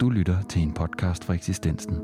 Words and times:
Du 0.00 0.10
lytter 0.10 0.42
til 0.42 0.62
en 0.62 0.72
podcast 0.72 1.24
fra 1.24 1.34
eksistensen. 1.34 1.94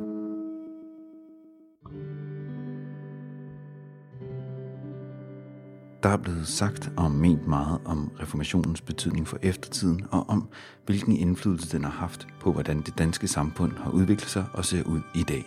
Der 6.02 6.08
er 6.08 6.16
blevet 6.16 6.46
sagt 6.46 6.92
og 6.96 7.10
ment 7.10 7.46
meget 7.46 7.80
om 7.84 8.10
reformationens 8.20 8.80
betydning 8.80 9.28
for 9.28 9.38
eftertiden 9.42 10.06
og 10.10 10.28
om, 10.28 10.48
hvilken 10.86 11.16
indflydelse 11.16 11.76
den 11.76 11.84
har 11.84 11.90
haft 11.90 12.26
på, 12.40 12.52
hvordan 12.52 12.80
det 12.80 12.98
danske 12.98 13.28
samfund 13.28 13.72
har 13.72 13.90
udviklet 13.90 14.30
sig 14.30 14.44
og 14.52 14.64
ser 14.64 14.82
ud 14.82 15.00
i 15.14 15.22
dag. 15.22 15.44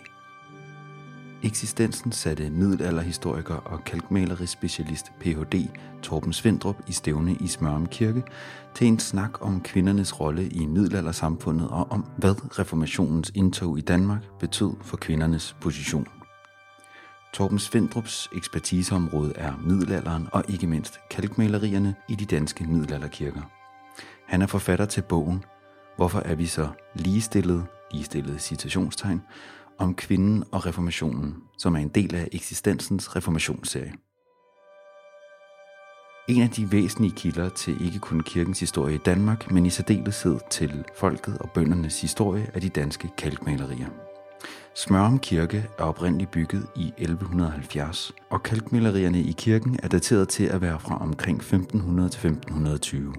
Eksistensen 1.42 2.12
satte 2.12 2.50
middelalderhistoriker 2.50 3.54
og 3.54 3.84
kalkmalerispecialist 3.84 5.12
Ph.D. 5.20 5.68
Torben 6.02 6.32
Svendrup 6.32 6.76
i 6.88 6.92
stævne 6.92 7.36
i 7.40 7.46
Smørum 7.46 7.86
Kirke 7.86 8.22
til 8.74 8.86
en 8.86 8.98
snak 8.98 9.42
om 9.46 9.60
kvindernes 9.60 10.20
rolle 10.20 10.48
i 10.48 10.66
middelaldersamfundet 10.66 11.68
og 11.68 11.90
om, 11.90 12.04
hvad 12.16 12.58
reformationens 12.58 13.32
indtog 13.34 13.78
i 13.78 13.80
Danmark 13.80 14.22
betød 14.40 14.70
for 14.82 14.96
kvindernes 14.96 15.56
position. 15.60 16.06
Torben 17.34 17.58
Svendrups 17.58 18.28
ekspertiseområde 18.36 19.32
er 19.36 19.52
middelalderen 19.66 20.28
og 20.32 20.44
ikke 20.48 20.66
mindst 20.66 21.00
kalkmalerierne 21.10 21.94
i 22.08 22.14
de 22.14 22.24
danske 22.24 22.64
middelalderkirker. 22.64 23.42
Han 24.26 24.42
er 24.42 24.46
forfatter 24.46 24.84
til 24.86 25.02
bogen 25.02 25.44
Hvorfor 26.00 26.22
er 26.24 26.34
vi 26.34 26.46
så 26.46 26.68
ligestillede, 26.94 27.64
ligestillet 27.92 28.40
citationstegn, 28.40 29.22
om 29.80 29.94
kvinden 29.94 30.44
og 30.52 30.66
reformationen, 30.66 31.36
som 31.58 31.74
er 31.74 31.78
en 31.78 31.88
del 31.88 32.14
af 32.14 32.28
eksistensens 32.32 33.16
reformationsserie. 33.16 33.92
En 36.28 36.42
af 36.42 36.50
de 36.50 36.72
væsentlige 36.72 37.12
kilder 37.16 37.48
til 37.48 37.84
ikke 37.86 37.98
kun 37.98 38.20
kirkens 38.20 38.60
historie 38.60 38.94
i 38.94 38.98
Danmark, 38.98 39.50
men 39.50 39.66
i 39.66 39.70
særdeleshed 39.70 40.38
til 40.50 40.84
folket 40.96 41.38
og 41.38 41.50
bøndernes 41.50 42.00
historie 42.00 42.50
er 42.54 42.60
de 42.60 42.68
danske 42.68 43.08
kalkmalerier. 43.18 43.88
Smørum 44.74 45.18
Kirke 45.18 45.66
er 45.78 45.82
oprindeligt 45.82 46.30
bygget 46.30 46.66
i 46.76 46.92
1170, 46.98 48.12
og 48.30 48.42
kalkmalerierne 48.42 49.20
i 49.20 49.34
kirken 49.38 49.78
er 49.82 49.88
dateret 49.88 50.28
til 50.28 50.44
at 50.44 50.60
være 50.60 50.80
fra 50.80 51.02
omkring 51.02 51.36
1500 51.36 52.08
til 52.08 52.26
1520. 52.28 53.14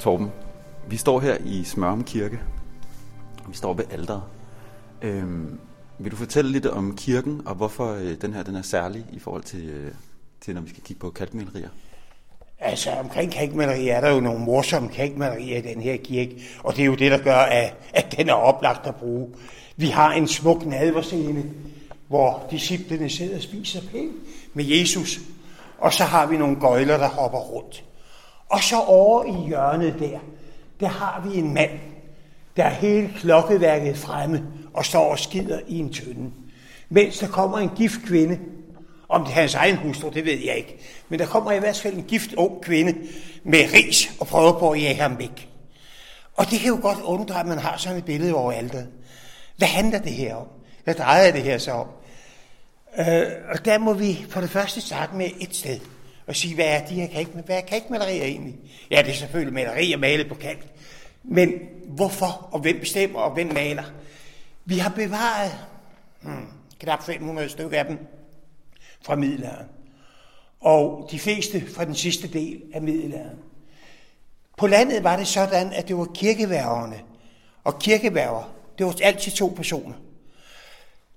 Torben, 0.00 0.30
vi 0.88 0.96
står 0.96 1.20
her 1.20 1.36
i 1.44 1.64
Smørum 1.64 2.04
Kirke. 2.04 2.40
Vi 3.48 3.56
står 3.56 3.74
ved 3.74 3.84
alderet. 3.90 4.22
Øhm, 5.02 5.58
vil 5.98 6.12
du 6.12 6.16
fortælle 6.16 6.52
lidt 6.52 6.66
om 6.66 6.96
kirken, 6.96 7.42
og 7.46 7.54
hvorfor 7.54 7.92
øh, 7.92 8.14
den 8.20 8.32
her 8.32 8.42
den 8.42 8.56
er 8.56 8.62
særlig 8.62 9.04
i 9.12 9.18
forhold 9.18 9.42
til, 9.42 9.68
øh, 9.68 9.92
til 10.40 10.54
når 10.54 10.60
vi 10.60 10.68
skal 10.68 10.82
kigge 10.82 11.00
på 11.00 11.10
kalkmalerier? 11.10 11.68
Altså 12.60 12.90
omkring 12.90 13.32
kalkmalerier 13.32 13.94
er 13.94 14.00
der 14.00 14.10
jo 14.10 14.20
nogle 14.20 14.44
morsomme 14.44 14.88
kalkmalerier 14.88 15.58
i 15.58 15.60
den 15.60 15.80
her 15.80 15.96
kirke, 15.96 16.42
og 16.64 16.76
det 16.76 16.82
er 16.82 16.86
jo 16.86 16.94
det, 16.94 17.10
der 17.10 17.18
gør, 17.18 17.36
at, 17.36 17.74
at 17.94 18.14
den 18.18 18.28
er 18.28 18.34
oplagt 18.34 18.86
at 18.86 18.94
bruge. 18.94 19.28
Vi 19.76 19.86
har 19.86 20.12
en 20.12 20.28
smuk 20.28 20.66
nadverscene, 20.66 21.44
hvor 22.08 22.46
disciplene 22.50 23.10
sidder 23.10 23.36
og 23.36 23.42
spiser 23.42 23.80
pænt 23.92 24.12
med 24.54 24.64
Jesus, 24.64 25.20
og 25.78 25.92
så 25.92 26.04
har 26.04 26.26
vi 26.26 26.36
nogle 26.36 26.60
gøjler, 26.60 26.96
der 26.96 27.08
hopper 27.08 27.38
rundt. 27.38 27.84
Og 28.48 28.62
så 28.62 28.80
over 28.80 29.24
i 29.24 29.48
hjørnet 29.48 29.94
der, 29.98 30.18
der 30.80 30.88
har 30.88 31.28
vi 31.28 31.38
en 31.38 31.54
mand, 31.54 31.70
der 32.56 32.64
er 32.64 32.70
hele 32.70 33.12
klokkeværket 33.16 33.96
fremme 33.96 34.46
og 34.74 34.84
står 34.84 35.10
og 35.10 35.18
skider 35.18 35.60
i 35.68 35.78
en 35.78 35.92
tønde. 35.92 36.30
Mens 36.88 37.18
der 37.18 37.28
kommer 37.28 37.58
en 37.58 37.70
gift 37.76 38.00
kvinde, 38.06 38.38
om 39.08 39.24
det 39.24 39.30
er 39.30 39.34
hans 39.34 39.54
egen 39.54 39.76
hustru, 39.76 40.10
det 40.10 40.24
ved 40.24 40.38
jeg 40.38 40.56
ikke. 40.56 40.78
Men 41.08 41.18
der 41.18 41.26
kommer 41.26 41.52
i 41.52 41.58
hvert 41.58 41.76
fald 41.76 41.94
en 41.94 42.02
gift 42.02 42.32
ung 42.34 42.62
kvinde 42.62 42.94
med 43.44 43.72
ris 43.72 44.10
og 44.20 44.26
prøver 44.26 44.58
på 44.58 44.70
at 44.70 44.82
jage 44.82 44.94
ham 44.94 45.18
væk. 45.18 45.48
Og 46.34 46.50
det 46.50 46.60
kan 46.60 46.68
jo 46.68 46.78
godt 46.82 46.98
undre, 47.00 47.40
at 47.40 47.46
man 47.46 47.58
har 47.58 47.76
sådan 47.76 47.98
et 47.98 48.04
billede 48.04 48.34
over 48.34 48.52
alteret. 48.52 48.88
Hvad 49.56 49.68
handler 49.68 49.98
det 49.98 50.12
her 50.12 50.34
om? 50.34 50.46
Hvad 50.84 50.94
drejer 50.94 51.32
det 51.32 51.42
her 51.42 51.58
så 51.58 51.72
om? 51.72 51.86
Øh, 52.98 53.26
og 53.48 53.64
der 53.64 53.78
må 53.78 53.92
vi 53.92 54.26
for 54.28 54.40
det 54.40 54.50
første 54.50 54.80
starte 54.80 55.16
med 55.16 55.30
et 55.40 55.56
sted 55.56 55.80
og 56.26 56.36
sige, 56.36 56.54
hvad 56.54 56.66
er 56.66 56.86
de 56.86 56.94
her 56.94 57.06
kalk, 57.06 57.28
hvad 57.46 57.56
er 57.56 57.60
kalkmalerier 57.60 58.24
egentlig? 58.24 58.54
Ja, 58.90 59.02
det 59.02 59.10
er 59.10 59.14
selvfølgelig 59.14 59.54
malerier 59.54 59.96
malet 59.96 60.28
på 60.28 60.34
kalk. 60.34 60.66
Men 61.28 61.52
hvorfor, 61.86 62.48
og 62.52 62.60
hvem 62.60 62.80
bestemmer, 62.80 63.20
og 63.20 63.34
hvem 63.34 63.52
maler? 63.54 63.84
Vi 64.64 64.78
har 64.78 64.90
bevaret 64.90 65.52
hmm, 66.20 66.46
knap 66.80 67.02
500 67.02 67.48
stykker 67.48 67.78
af 67.78 67.84
dem 67.84 67.98
fra 69.02 69.16
middelalderen. 69.16 69.66
Og 70.60 71.08
de 71.10 71.18
fleste 71.18 71.74
fra 71.74 71.84
den 71.84 71.94
sidste 71.94 72.28
del 72.28 72.62
af 72.74 72.82
middelalderen. 72.82 73.38
På 74.56 74.66
landet 74.66 75.04
var 75.04 75.16
det 75.16 75.26
sådan, 75.26 75.72
at 75.72 75.88
det 75.88 75.96
var 75.96 76.08
kirkeværgerne. 76.14 77.00
Og 77.64 77.78
kirkeværger, 77.78 78.54
det 78.78 78.86
var 78.86 78.96
altid 79.02 79.32
to 79.32 79.52
personer. 79.56 79.94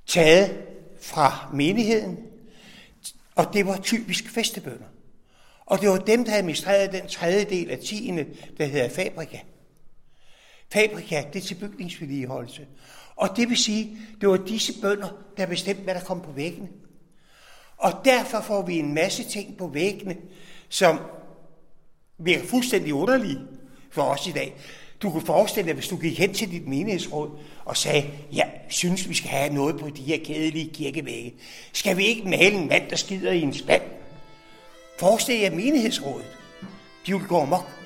Taget 0.08 0.58
fra 1.02 1.50
menigheden, 1.54 2.20
og 3.36 3.54
det 3.54 3.66
var 3.66 3.78
typisk 3.78 4.30
festebønder. 4.30 4.86
Og 5.66 5.82
det 5.82 5.90
var 5.90 5.98
dem, 5.98 6.26
der 6.26 6.36
administrerede 6.36 6.98
den 6.98 7.08
tredje 7.08 7.44
del 7.44 7.72
af 7.72 7.78
tiende, 7.78 8.26
der 8.58 8.66
hedder 8.66 8.90
Fabrika. 8.90 9.38
Fabrika, 10.74 11.24
det 11.34 11.44
er 11.44 11.48
til 11.48 11.56
bygningsvedligeholdelse. 11.56 12.68
Og 13.16 13.30
det 13.38 13.50
vil 13.50 13.58
sige, 13.58 13.98
det 14.22 14.30
var 14.30 14.38
disse 14.38 14.82
bønder, 14.82 15.10
der 15.38 15.46
bestemte, 15.46 15.84
hvad 15.84 15.96
der 15.96 16.02
kom 16.02 16.22
på 16.22 16.32
væggene. 16.32 16.68
Og 17.78 17.92
derfor 18.06 18.42
får 18.42 18.62
vi 18.66 18.80
en 18.80 18.94
masse 18.94 19.24
ting 19.24 19.58
på 19.58 19.68
væggene, 19.68 20.18
som 20.70 21.00
virker 22.18 22.46
fuldstændig 22.46 22.94
underlige 22.94 23.40
for 23.92 24.02
os 24.02 24.28
i 24.28 24.32
dag. 24.32 24.56
Du 25.02 25.12
kan 25.12 25.22
forestille 25.22 25.68
dig, 25.68 25.74
hvis 25.74 25.88
du 25.88 25.98
gik 25.98 26.20
hen 26.20 26.34
til 26.34 26.52
dit 26.52 26.68
menighedsråd 26.68 27.30
og 27.66 27.78
sagde, 27.78 28.10
ja, 28.34 28.44
synes 28.70 29.10
vi 29.10 29.14
skal 29.14 29.30
have 29.30 29.54
noget 29.54 29.80
på 29.80 29.90
de 29.90 30.02
her 30.02 30.18
kedelige 30.26 30.74
kirkevægge. 30.74 31.34
Skal 31.74 31.98
vi 31.98 32.06
ikke 32.06 32.30
male 32.30 32.52
en 32.52 32.68
mand, 32.68 32.90
der 32.90 32.96
skider 32.96 33.32
i 33.32 33.42
en 33.42 33.54
spand? 33.54 33.82
Forestil 35.00 35.40
jer 35.40 35.52
menighedsrådet. 35.52 36.38
De 37.08 37.14
vil 37.14 37.28
gå 37.28 37.42
amok. 37.42 37.79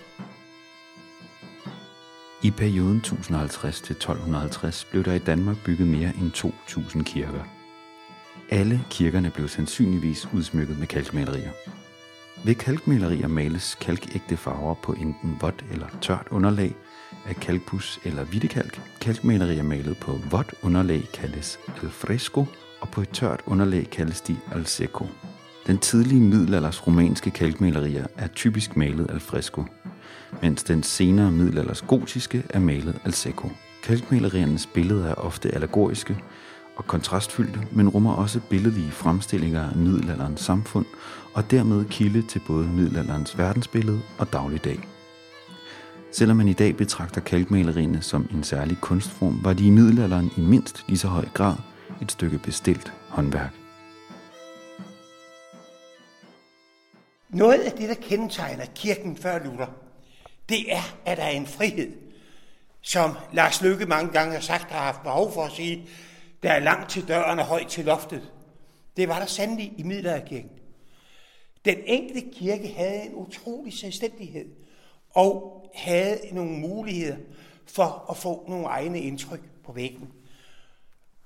I 2.44 2.52
perioden 2.52 2.98
1050 2.98 3.82
til 3.82 3.94
1250 3.94 4.86
blev 4.86 5.04
der 5.04 5.14
i 5.14 5.20
Danmark 5.20 5.58
bygget 5.66 5.88
mere 5.88 6.12
end 6.22 6.32
2.000 6.32 7.04
kirker. 7.04 7.44
Alle 8.50 8.82
kirkerne 8.90 9.30
blev 9.30 9.48
sandsynligvis 9.48 10.28
udsmykket 10.34 10.80
med 10.80 10.88
kalkmalerier. 10.88 11.52
Ved 12.46 12.56
kalkmalerier 12.56 13.28
males 13.28 13.78
kalkægte 13.82 14.38
farver 14.38 14.74
på 14.74 14.94
enten 14.94 15.38
vådt 15.42 15.66
eller 15.72 15.88
tørt 16.02 16.28
underlag 16.32 16.76
af 17.26 17.36
kalkpus 17.36 18.00
eller 18.04 18.24
hvidtekalk. 18.24 18.82
Kalkmalerier 19.02 19.64
malet 19.64 19.98
på 19.98 20.12
vådt 20.32 20.54
underlag 20.62 21.04
kaldes 21.14 21.60
al 21.84 21.90
fresco, 21.90 22.46
og 22.82 22.90
på 22.90 23.02
et 23.02 23.10
tørt 23.10 23.42
underlag 23.46 23.90
kaldes 23.90 24.22
de 24.22 24.38
al 24.52 24.66
secco. 24.66 25.08
Den 25.68 25.78
tidlige 25.78 26.22
middelalders 26.22 26.88
romanske 26.88 27.32
kalkmalerier 27.32 28.08
er 28.18 28.28
typisk 28.28 28.78
malet 28.78 29.12
al 29.12 29.20
fresco, 29.20 29.66
mens 30.42 30.64
den 30.64 30.84
senere 30.84 31.32
middelalders 31.32 31.82
gotiske 31.82 32.44
er 32.50 32.60
malet 32.60 33.00
al 33.06 33.14
secco. 33.14 33.50
Kalkmaleriernes 33.84 34.70
billeder 34.74 35.10
er 35.10 35.14
ofte 35.14 35.56
allegoriske 35.56 36.18
og 36.76 36.88
kontrastfyldte, 36.88 37.60
men 37.72 37.90
rummer 37.90 38.14
også 38.14 38.40
billedlige 38.50 38.92
fremstillinger 38.92 39.70
af 39.70 39.76
middelalderens 39.76 40.42
samfund 40.42 40.86
og 41.34 41.52
dermed 41.52 41.86
kilde 41.86 42.22
til 42.22 42.42
både 42.48 42.68
middelalderens 42.68 43.38
verdensbillede 43.38 44.02
og 44.18 44.34
dagligdag. 44.34 44.80
Selvom 46.12 46.38
man 46.38 46.48
i 46.48 46.54
dag 46.54 46.78
betragter 46.78 47.22
kalkmalerierne 47.22 48.02
som 48.02 48.30
en 48.34 48.44
særlig 48.44 48.78
kunstform, 48.82 49.40
var 49.44 49.54
de 49.54 49.68
i 49.68 49.70
middelalderen 49.70 50.32
i 50.38 50.42
mindst 50.42 50.86
lige 50.88 50.98
så 50.98 51.08
høj 51.08 51.26
grad 51.34 51.56
et 52.02 52.12
stykke 52.12 52.38
bestilt 52.38 52.94
håndværk. 53.10 53.54
Noget 57.30 57.60
af 57.60 57.72
det, 57.72 57.90
der 57.90 57.96
kendetegner 57.96 58.66
kirken 58.76 59.18
før 59.18 59.44
Luther, 59.44 59.83
det 60.50 60.74
er, 60.74 60.98
at 61.06 61.18
der 61.18 61.24
er 61.24 61.30
en 61.30 61.48
frihed, 61.48 61.92
som 62.82 63.18
Lars 63.34 63.62
Lykke 63.62 63.86
mange 63.86 64.12
gange 64.12 64.34
har 64.34 64.42
sagt, 64.42 64.72
har 64.72 64.80
haft 64.80 65.04
behov 65.04 65.34
for 65.34 65.44
at 65.44 65.52
sige, 65.52 65.88
der 66.44 66.52
er 66.52 66.60
langt 66.60 66.90
til 66.90 67.08
døren 67.08 67.40
og 67.40 67.46
højt 67.46 67.68
til 67.68 67.86
loftet. 67.86 68.32
Det 68.98 69.08
var 69.08 69.20
der 69.20 69.26
sandelig 69.26 69.74
i 69.78 69.84
middelalderkirken. 69.84 70.52
Den 71.66 71.78
enkelte 71.86 72.30
kirke 72.40 72.68
havde 72.68 73.04
en 73.04 73.16
utrolig 73.16 73.74
selvstændighed 73.74 74.46
og 75.10 75.64
havde 75.76 76.20
nogle 76.32 76.52
muligheder 76.52 77.18
for 77.66 78.06
at 78.10 78.18
få 78.18 78.46
nogle 78.48 78.66
egne 78.66 79.02
indtryk 79.02 79.42
på 79.66 79.72
væggen. 79.72 80.10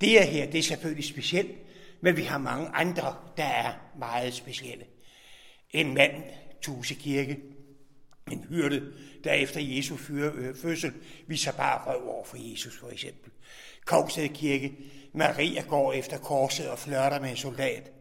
Det 0.00 0.08
her, 0.28 0.50
det 0.50 0.58
er 0.58 0.62
selvfølgelig 0.62 1.04
specielt, 1.04 1.58
men 2.00 2.16
vi 2.16 2.22
har 2.22 2.38
mange 2.38 2.68
andre, 2.68 3.14
der 3.36 3.44
er 3.44 3.72
meget 3.98 4.34
specielle. 4.34 4.84
En 5.70 5.94
mand, 5.94 6.22
Tuse 6.62 6.94
Kirke, 6.94 7.38
en 8.30 8.46
hyrde, 8.48 8.92
der 9.24 9.32
efter 9.32 9.60
Jesu 9.60 9.96
øh, 10.10 10.56
fødsel 10.56 10.92
viser 11.26 11.52
bare 11.52 11.92
røv 11.92 12.08
over 12.08 12.24
for 12.24 12.36
Jesus, 12.50 12.76
for 12.76 12.88
eksempel. 12.88 13.32
Kongsted 13.84 14.28
Kirke, 14.28 14.76
Maria 15.12 15.62
går 15.62 15.92
efter 15.92 16.18
korset 16.18 16.70
og 16.70 16.78
flørter 16.78 17.20
med 17.20 17.30
en 17.30 17.36
soldat. 17.36 17.92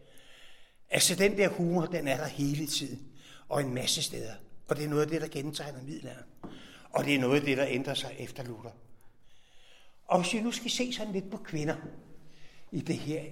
Altså 0.89 1.15
den 1.15 1.37
der 1.37 1.47
humor, 1.47 1.85
den 1.85 2.07
er 2.07 2.17
der 2.17 2.27
hele 2.27 2.67
tiden, 2.67 3.07
og 3.49 3.61
en 3.61 3.73
masse 3.73 4.03
steder. 4.03 4.33
Og 4.67 4.75
det 4.75 4.85
er 4.85 4.89
noget 4.89 5.01
af 5.01 5.07
det, 5.07 5.21
der 5.21 5.27
gentegner 5.27 5.83
middelalderen. 5.83 6.29
Og 6.89 7.05
det 7.05 7.15
er 7.15 7.19
noget 7.19 7.39
af 7.39 7.45
det, 7.45 7.57
der 7.57 7.65
ændrer 7.67 7.93
sig 7.93 8.15
efter 8.19 8.43
Luther. 8.43 8.71
Og 10.07 10.21
hvis 10.21 10.33
vi 10.33 10.39
nu 10.39 10.51
skal 10.51 10.71
se 10.71 10.93
sådan 10.93 11.13
lidt 11.13 11.31
på 11.31 11.37
kvinder 11.37 11.75
i 12.71 12.81
det 12.81 12.95
her, 12.95 13.23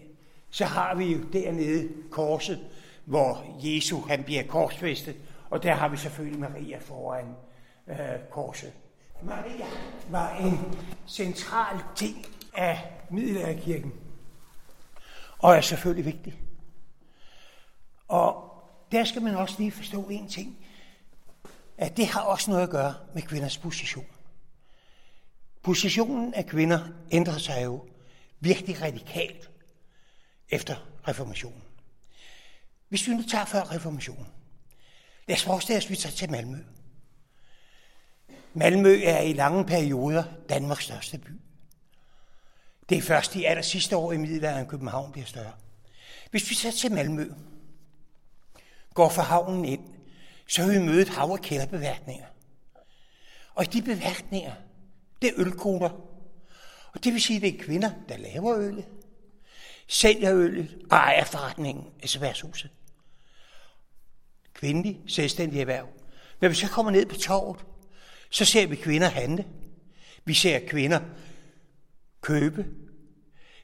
så 0.50 0.66
har 0.66 0.96
vi 0.96 1.06
jo 1.06 1.24
dernede 1.34 1.90
korset, 2.12 2.60
hvor 3.06 3.60
Jesus 3.64 4.08
han 4.08 4.24
bliver 4.24 4.44
korsfæstet, 4.44 5.16
og 5.50 5.64
der 5.64 5.74
har 5.74 5.90
vi 5.90 5.98
selvfølgelig 5.98 6.40
Maria 6.40 6.78
foran 6.78 7.26
øh, 7.88 7.98
korset. 8.32 8.74
Maria 9.24 9.66
var 10.10 10.36
en 10.36 10.80
central 11.08 11.78
ting 11.96 12.26
af 12.54 12.92
middelalderkirken, 13.10 13.94
og 15.40 15.56
er 15.56 15.62
selvfølgelig 15.62 16.06
vigtig. 16.06 16.40
Og 18.08 18.52
der 18.92 19.04
skal 19.04 19.22
man 19.22 19.36
også 19.36 19.56
lige 19.58 19.72
forstå 19.72 20.04
en 20.04 20.30
ting, 20.30 20.58
at 21.78 21.98
det 21.98 22.08
har 22.08 22.22
også 22.22 22.52
noget 22.52 22.64
at 22.64 22.70
gøre 22.70 22.94
med 23.14 23.22
kvinders 23.22 23.58
position. 23.58 24.06
Positionen 25.64 26.34
af 26.34 26.46
kvinder 26.46 26.80
ændrer 27.12 27.38
sig 27.38 27.64
jo 27.64 27.88
virkelig 28.40 28.82
radikalt 28.82 29.50
efter 30.50 30.76
reformationen. 31.08 31.62
Hvis 32.90 33.08
vi 33.08 33.14
nu 33.14 33.24
tager 33.24 33.46
før 33.46 33.72
reformationen, 33.72 34.28
lad 35.28 35.38
os 35.38 35.44
forestille 35.44 35.78
os, 35.78 35.86
at 35.86 35.92
vi 35.92 35.96
tager 35.96 36.16
til 36.16 36.32
Malmø. 36.32 36.58
Malmø 38.56 39.02
er 39.04 39.22
i 39.22 39.34
lange 39.34 39.66
perioder 39.66 40.24
Danmarks 40.50 40.84
største 40.84 41.18
by. 41.18 41.32
Det 42.90 42.98
er 42.98 43.02
først 43.02 43.36
i 43.36 43.44
aller 43.44 43.62
sidste 43.62 43.98
år 43.98 44.12
i 44.12 44.18
middelalderen, 44.18 44.68
København 44.68 45.12
bliver 45.12 45.26
større. 45.26 45.52
Hvis 46.32 46.50
vi 46.50 46.56
tager 46.56 46.74
til 46.74 46.92
Malmø, 46.92 47.32
går 48.94 49.10
for 49.10 49.22
havnen 49.22 49.66
ind, 49.66 49.84
så 50.48 50.62
har 50.62 50.72
vi 50.72 50.80
mødet 50.80 51.10
hav- 51.10 51.32
og 51.32 51.40
kælderbeværtninger. 51.40 52.26
Og 53.56 53.64
i 53.64 53.68
de 53.68 53.82
beværtninger, 53.82 54.54
det 55.22 55.30
er 55.30 55.34
ølkoner. 55.38 55.90
Og 56.94 57.04
det 57.04 57.14
vil 57.14 57.22
sige, 57.22 57.38
at 57.38 57.42
det 57.42 57.60
er 57.60 57.64
kvinder, 57.64 57.92
der 58.10 58.18
laver 58.18 58.58
øl, 58.58 58.86
sælger 59.88 60.36
øl 60.36 60.76
og 60.92 60.98
ejer 60.98 61.26
forretningen 61.26 61.86
altså 62.02 62.20
værtshuset. 62.20 62.72
Kvindelig, 64.54 65.00
selvstændig 65.08 65.62
erhverv. 65.62 65.88
Men 66.40 66.50
hvis 66.50 66.62
jeg 66.62 66.70
kommer 66.70 66.92
ned 66.92 67.06
på 67.06 67.16
torvet, 67.16 67.66
så 68.36 68.46
ser 68.46 68.68
vi 68.68 68.76
kvinder 68.76 69.08
handle. 69.08 69.46
Vi 70.26 70.34
ser 70.34 70.60
kvinder 70.68 71.00
købe. 72.22 72.66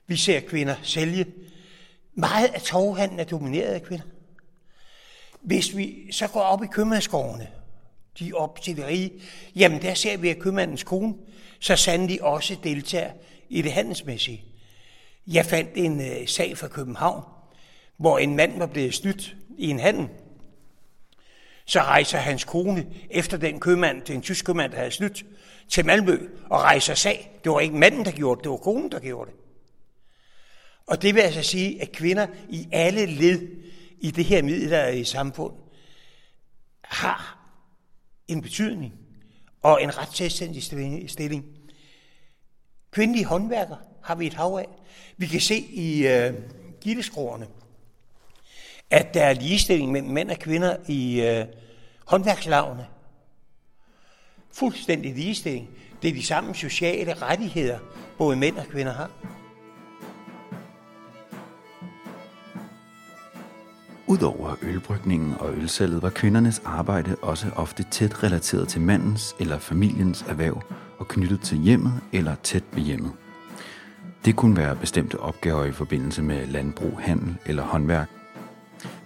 Vi 0.07 0.17
ser 0.17 0.39
kvinder 0.39 0.75
sælge. 0.83 1.25
Meget 2.13 2.47
af 2.47 2.61
torvhandlen 2.61 3.19
er 3.19 3.23
domineret 3.23 3.73
af 3.73 3.83
kvinder. 3.83 4.05
Hvis 5.41 5.77
vi 5.77 6.11
så 6.11 6.27
går 6.27 6.41
op 6.41 6.63
i 6.63 6.67
købmandsskovene, 6.67 7.47
de 8.19 8.33
op 8.33 8.61
til 8.61 8.77
det 8.77 8.85
rige, 8.85 9.11
jamen 9.55 9.81
der 9.81 9.93
ser 9.93 10.17
vi, 10.17 10.29
at 10.29 10.39
købmandens 10.39 10.83
kone 10.83 11.15
så 11.59 11.75
sandelig 11.75 12.23
også 12.23 12.57
deltager 12.63 13.11
i 13.49 13.61
det 13.61 13.71
handelsmæssige. 13.71 14.43
Jeg 15.27 15.45
fandt 15.45 15.69
en 15.75 16.01
øh, 16.01 16.27
sag 16.27 16.57
fra 16.57 16.67
København, 16.67 17.23
hvor 17.97 18.17
en 18.17 18.35
mand 18.35 18.57
var 18.57 18.65
blevet 18.65 18.93
snydt 18.93 19.35
i 19.57 19.67
en 19.69 19.79
handel. 19.79 20.09
Så 21.71 21.79
rejser 21.79 22.17
hans 22.17 22.43
kone 22.43 22.87
efter 23.09 23.37
den 23.37 23.59
købmand, 23.59 24.01
den 24.01 24.21
tysk 24.21 24.45
købmand, 24.45 24.71
der 24.71 24.77
havde 24.77 24.91
snydt, 24.91 25.25
til 25.69 25.85
Malmø 25.85 26.29
og 26.49 26.59
rejser 26.59 26.93
sag. 26.93 27.39
Det 27.43 27.51
var 27.51 27.59
ikke 27.59 27.75
manden, 27.75 28.05
der 28.05 28.11
gjorde 28.11 28.37
det, 28.37 28.43
det 28.43 28.51
var 28.51 28.57
konen, 28.57 28.91
der 28.91 28.99
gjorde 28.99 29.31
det. 29.31 29.39
Og 30.87 31.01
det 31.01 31.15
vil 31.15 31.21
altså 31.21 31.43
sige, 31.43 31.81
at 31.81 31.91
kvinder 31.91 32.27
i 32.49 32.67
alle 32.71 33.05
led 33.05 33.47
i 33.99 34.11
det 34.11 34.25
her 34.25 34.41
middelalderlige 34.43 35.05
samfund 35.05 35.53
har 36.81 37.47
en 38.27 38.41
betydning 38.41 38.93
og 39.61 39.83
en 39.83 39.97
ret 39.97 40.15
selvstændig 40.17 40.63
stilling. 41.09 41.45
Kvindelige 42.91 43.25
håndværker 43.25 43.75
har 44.03 44.15
vi 44.15 44.27
et 44.27 44.33
hav 44.33 44.57
af. 44.59 44.67
Vi 45.17 45.27
kan 45.27 45.41
se 45.41 45.57
i 45.59 46.07
øh, 46.07 46.33
gildeskroerne, 46.81 47.47
at 48.89 49.13
der 49.13 49.23
er 49.23 49.33
ligestilling 49.33 49.91
mellem 49.91 50.11
mænd 50.11 50.31
og 50.31 50.39
kvinder 50.39 50.77
i 50.87 51.21
øh, 51.21 51.45
håndværkslavene. 52.11 52.85
Fuldstændig 54.53 55.15
ligestilling. 55.15 55.69
Det 56.01 56.09
er 56.09 56.13
de 56.13 56.25
samme 56.25 56.55
sociale 56.55 57.13
rettigheder, 57.13 57.79
både 58.17 58.35
mænd 58.35 58.57
og 58.57 58.65
kvinder 58.65 58.93
har. 58.93 59.09
Udover 64.07 64.55
ølbrygningen 64.61 65.35
og 65.39 65.53
ølsalget 65.53 66.01
var 66.01 66.09
kvindernes 66.09 66.61
arbejde 66.65 67.15
også 67.21 67.49
ofte 67.55 67.83
tæt 67.91 68.23
relateret 68.23 68.67
til 68.67 68.81
mandens 68.81 69.35
eller 69.39 69.59
familiens 69.59 70.21
erhverv 70.21 70.61
og 70.99 71.07
knyttet 71.07 71.41
til 71.41 71.57
hjemmet 71.57 72.01
eller 72.13 72.35
tæt 72.43 72.63
ved 72.71 72.83
hjemmet. 72.83 73.11
Det 74.25 74.35
kunne 74.35 74.57
være 74.57 74.75
bestemte 74.75 75.19
opgaver 75.19 75.65
i 75.65 75.71
forbindelse 75.71 76.21
med 76.21 76.47
landbrug, 76.47 76.99
handel 76.99 77.35
eller 77.45 77.63
håndværk. 77.63 78.20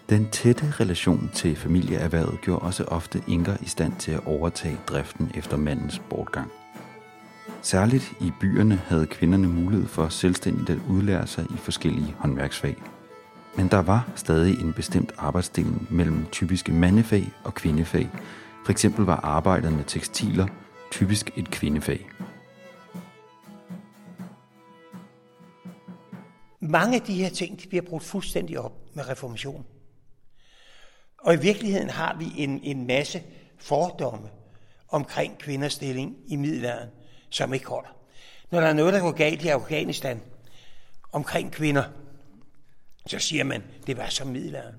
Den 0.10 0.30
tætte 0.30 0.74
relation 0.80 1.32
til 1.34 1.56
familieerhvervet 1.56 2.42
gjorde 2.42 2.62
også 2.62 2.84
ofte 2.84 3.22
Inger 3.28 3.58
i 3.62 3.66
stand 3.66 3.94
til 4.00 4.12
at 4.12 4.26
overtage 4.26 4.78
driften 4.88 5.32
efter 5.36 5.58
mandens 5.58 6.02
bortgang. 6.10 6.52
Særligt 7.62 8.14
i 8.22 8.32
byerne 8.40 8.76
havde 8.76 9.06
kvinderne 9.06 9.48
mulighed 9.48 9.88
for 9.88 10.08
selvstændigt 10.10 10.70
at 10.70 10.80
udlære 10.90 11.28
sig 11.28 11.44
i 11.44 11.58
forskellige 11.58 12.16
håndværksfag. 12.18 12.76
Men 13.58 13.68
der 13.68 13.82
var 13.82 14.08
stadig 14.16 14.62
en 14.62 14.74
bestemt 14.74 15.14
arbejdsdeling 15.18 15.88
mellem 15.90 16.26
typiske 16.32 16.72
mandefag 16.72 17.32
og 17.44 17.54
kvindefag. 17.54 18.10
For 18.66 18.72
eksempel 18.72 19.06
var 19.06 19.20
arbejdet 19.24 19.74
med 19.74 19.84
tekstiler 19.88 20.48
typisk 20.92 21.32
et 21.36 21.52
kvindefag. 21.52 22.10
Mange 26.60 26.96
af 26.96 27.02
de 27.02 27.14
her 27.14 27.30
ting 27.30 27.64
de 27.64 27.68
bliver 27.68 27.84
brugt 27.84 28.04
fuldstændig 28.04 28.60
op 28.60 28.74
med 28.94 29.10
reformationen. 29.10 29.66
Og 31.26 31.34
i 31.34 31.38
virkeligheden 31.38 31.90
har 31.90 32.16
vi 32.20 32.32
en, 32.38 32.60
en 32.64 32.88
masse 32.88 33.24
fordomme 33.58 34.30
omkring 34.88 35.38
kvinders 35.38 35.74
stilling 35.74 36.18
i 36.28 36.36
middelalderen, 36.36 36.90
som 37.30 37.54
ikke 37.54 37.68
holder. 37.68 37.90
Når 38.52 38.60
der 38.60 38.68
er 38.68 38.74
noget, 38.74 38.94
der 38.94 39.00
går 39.00 39.12
galt 39.12 39.44
i 39.44 39.48
Afghanistan 39.48 40.22
omkring 41.12 41.52
kvinder, 41.52 41.84
så 43.08 43.20
siger 43.20 43.44
man, 43.44 43.64
det 43.88 43.98
var 43.98 44.10
som 44.10 44.28
middelalderen. 44.28 44.76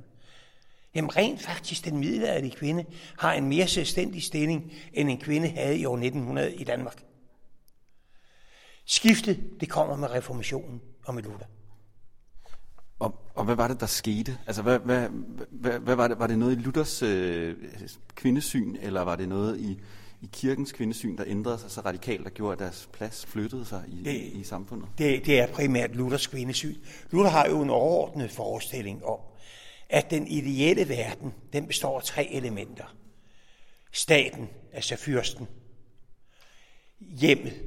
Jamen 0.94 1.16
rent 1.16 1.43
faktisk, 1.43 1.84
den 1.84 1.98
middelalderlige 1.98 2.56
kvinde 2.56 2.84
har 3.19 3.32
en 3.32 3.48
mere 3.48 3.69
selvstændig 3.69 4.22
stilling, 4.22 4.72
end 4.93 5.10
en 5.10 5.20
kvinde 5.20 5.48
havde 5.48 5.79
i 5.79 5.84
år 5.84 5.96
1900 5.96 6.55
i 6.55 6.65
Danmark. 6.65 7.03
Skiftet, 8.84 9.60
det 9.60 9.69
kommer 9.69 9.96
med 9.96 10.10
reformationen 10.10 10.81
og 11.05 11.15
med 11.15 11.22
Luther. 11.22 11.46
Og, 12.98 13.15
og 13.34 13.44
hvad 13.44 13.55
var 13.55 13.69
det, 13.69 13.81
der 13.81 13.86
skete? 13.86 14.38
Altså, 14.46 14.62
hvad, 14.62 14.79
hvad, 14.79 15.08
hvad, 15.50 15.79
hvad 15.79 15.94
var 15.94 16.08
det? 16.08 16.19
Var 16.19 16.26
det 16.26 16.38
noget 16.38 16.58
i 16.58 16.60
Luthers 16.60 17.03
øh, 17.03 17.56
kvindesyn, 18.15 18.76
eller 18.81 19.03
var 19.03 19.17
det 19.17 19.29
noget 19.29 19.60
i, 19.60 19.81
i 20.22 20.29
kirkens 20.32 20.72
kvindesyn, 20.72 21.17
der 21.17 21.24
ændrede 21.26 21.58
sig 21.58 21.70
så 21.70 21.81
radikalt, 21.81 22.24
der 22.24 22.31
gjorde, 22.31 22.53
at 22.53 22.58
deres 22.58 22.88
plads 22.93 23.26
flyttede 23.26 23.65
sig 23.65 23.84
i, 23.88 24.03
det, 24.05 24.41
i 24.41 24.44
samfundet? 24.44 24.88
Det, 24.98 25.26
det 25.26 25.41
er 25.41 25.46
primært 25.46 25.96
Luthers 25.96 26.26
kvindesyn. 26.26 26.76
Luther 27.10 27.31
har 27.31 27.48
jo 27.48 27.62
en 27.62 27.70
overordnet 27.70 28.31
forestilling 28.31 29.05
om, 29.05 29.19
at 29.88 30.10
den 30.10 30.26
ideelle 30.26 30.88
verden, 30.88 31.34
den 31.53 31.67
består 31.67 31.96
af 31.96 32.05
tre 32.05 32.29
elementer. 32.32 32.96
Staten, 33.93 34.48
altså 34.72 34.96
fyrsten. 34.96 35.48
Hjemmet, 37.00 37.62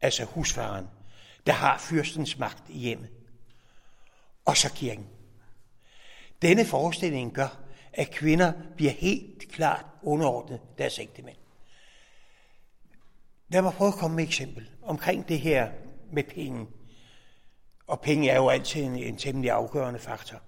altså 0.00 0.24
husfaren, 0.24 0.86
der 1.46 1.52
har 1.52 1.78
fyrstens 1.78 2.38
magt 2.38 2.62
i 2.68 2.78
hjemmet. 2.78 3.08
Og 4.46 4.56
så 4.56 4.72
kirken. 4.72 5.06
Denne 6.42 6.64
forestilling 6.64 7.32
gør, 7.32 7.58
at 7.92 8.10
kvinder 8.10 8.52
bliver 8.76 8.92
helt 8.92 9.52
klart 9.52 9.86
underordnet 10.02 10.60
deres 10.78 10.98
ægtemænd. 10.98 11.36
Lad 13.48 13.62
mig 13.62 13.72
prøve 13.72 13.88
at 13.88 13.94
komme 13.94 14.16
med 14.16 14.24
et 14.24 14.28
eksempel 14.28 14.70
omkring 14.82 15.28
det 15.28 15.40
her 15.40 15.70
med 16.12 16.24
penge. 16.24 16.66
Og 17.86 18.00
penge 18.00 18.30
er 18.30 18.36
jo 18.36 18.48
altid 18.48 18.82
en, 18.82 18.96
en 18.96 19.16
temmelig 19.16 19.50
afgørende 19.50 20.00
faktor. 20.00 20.42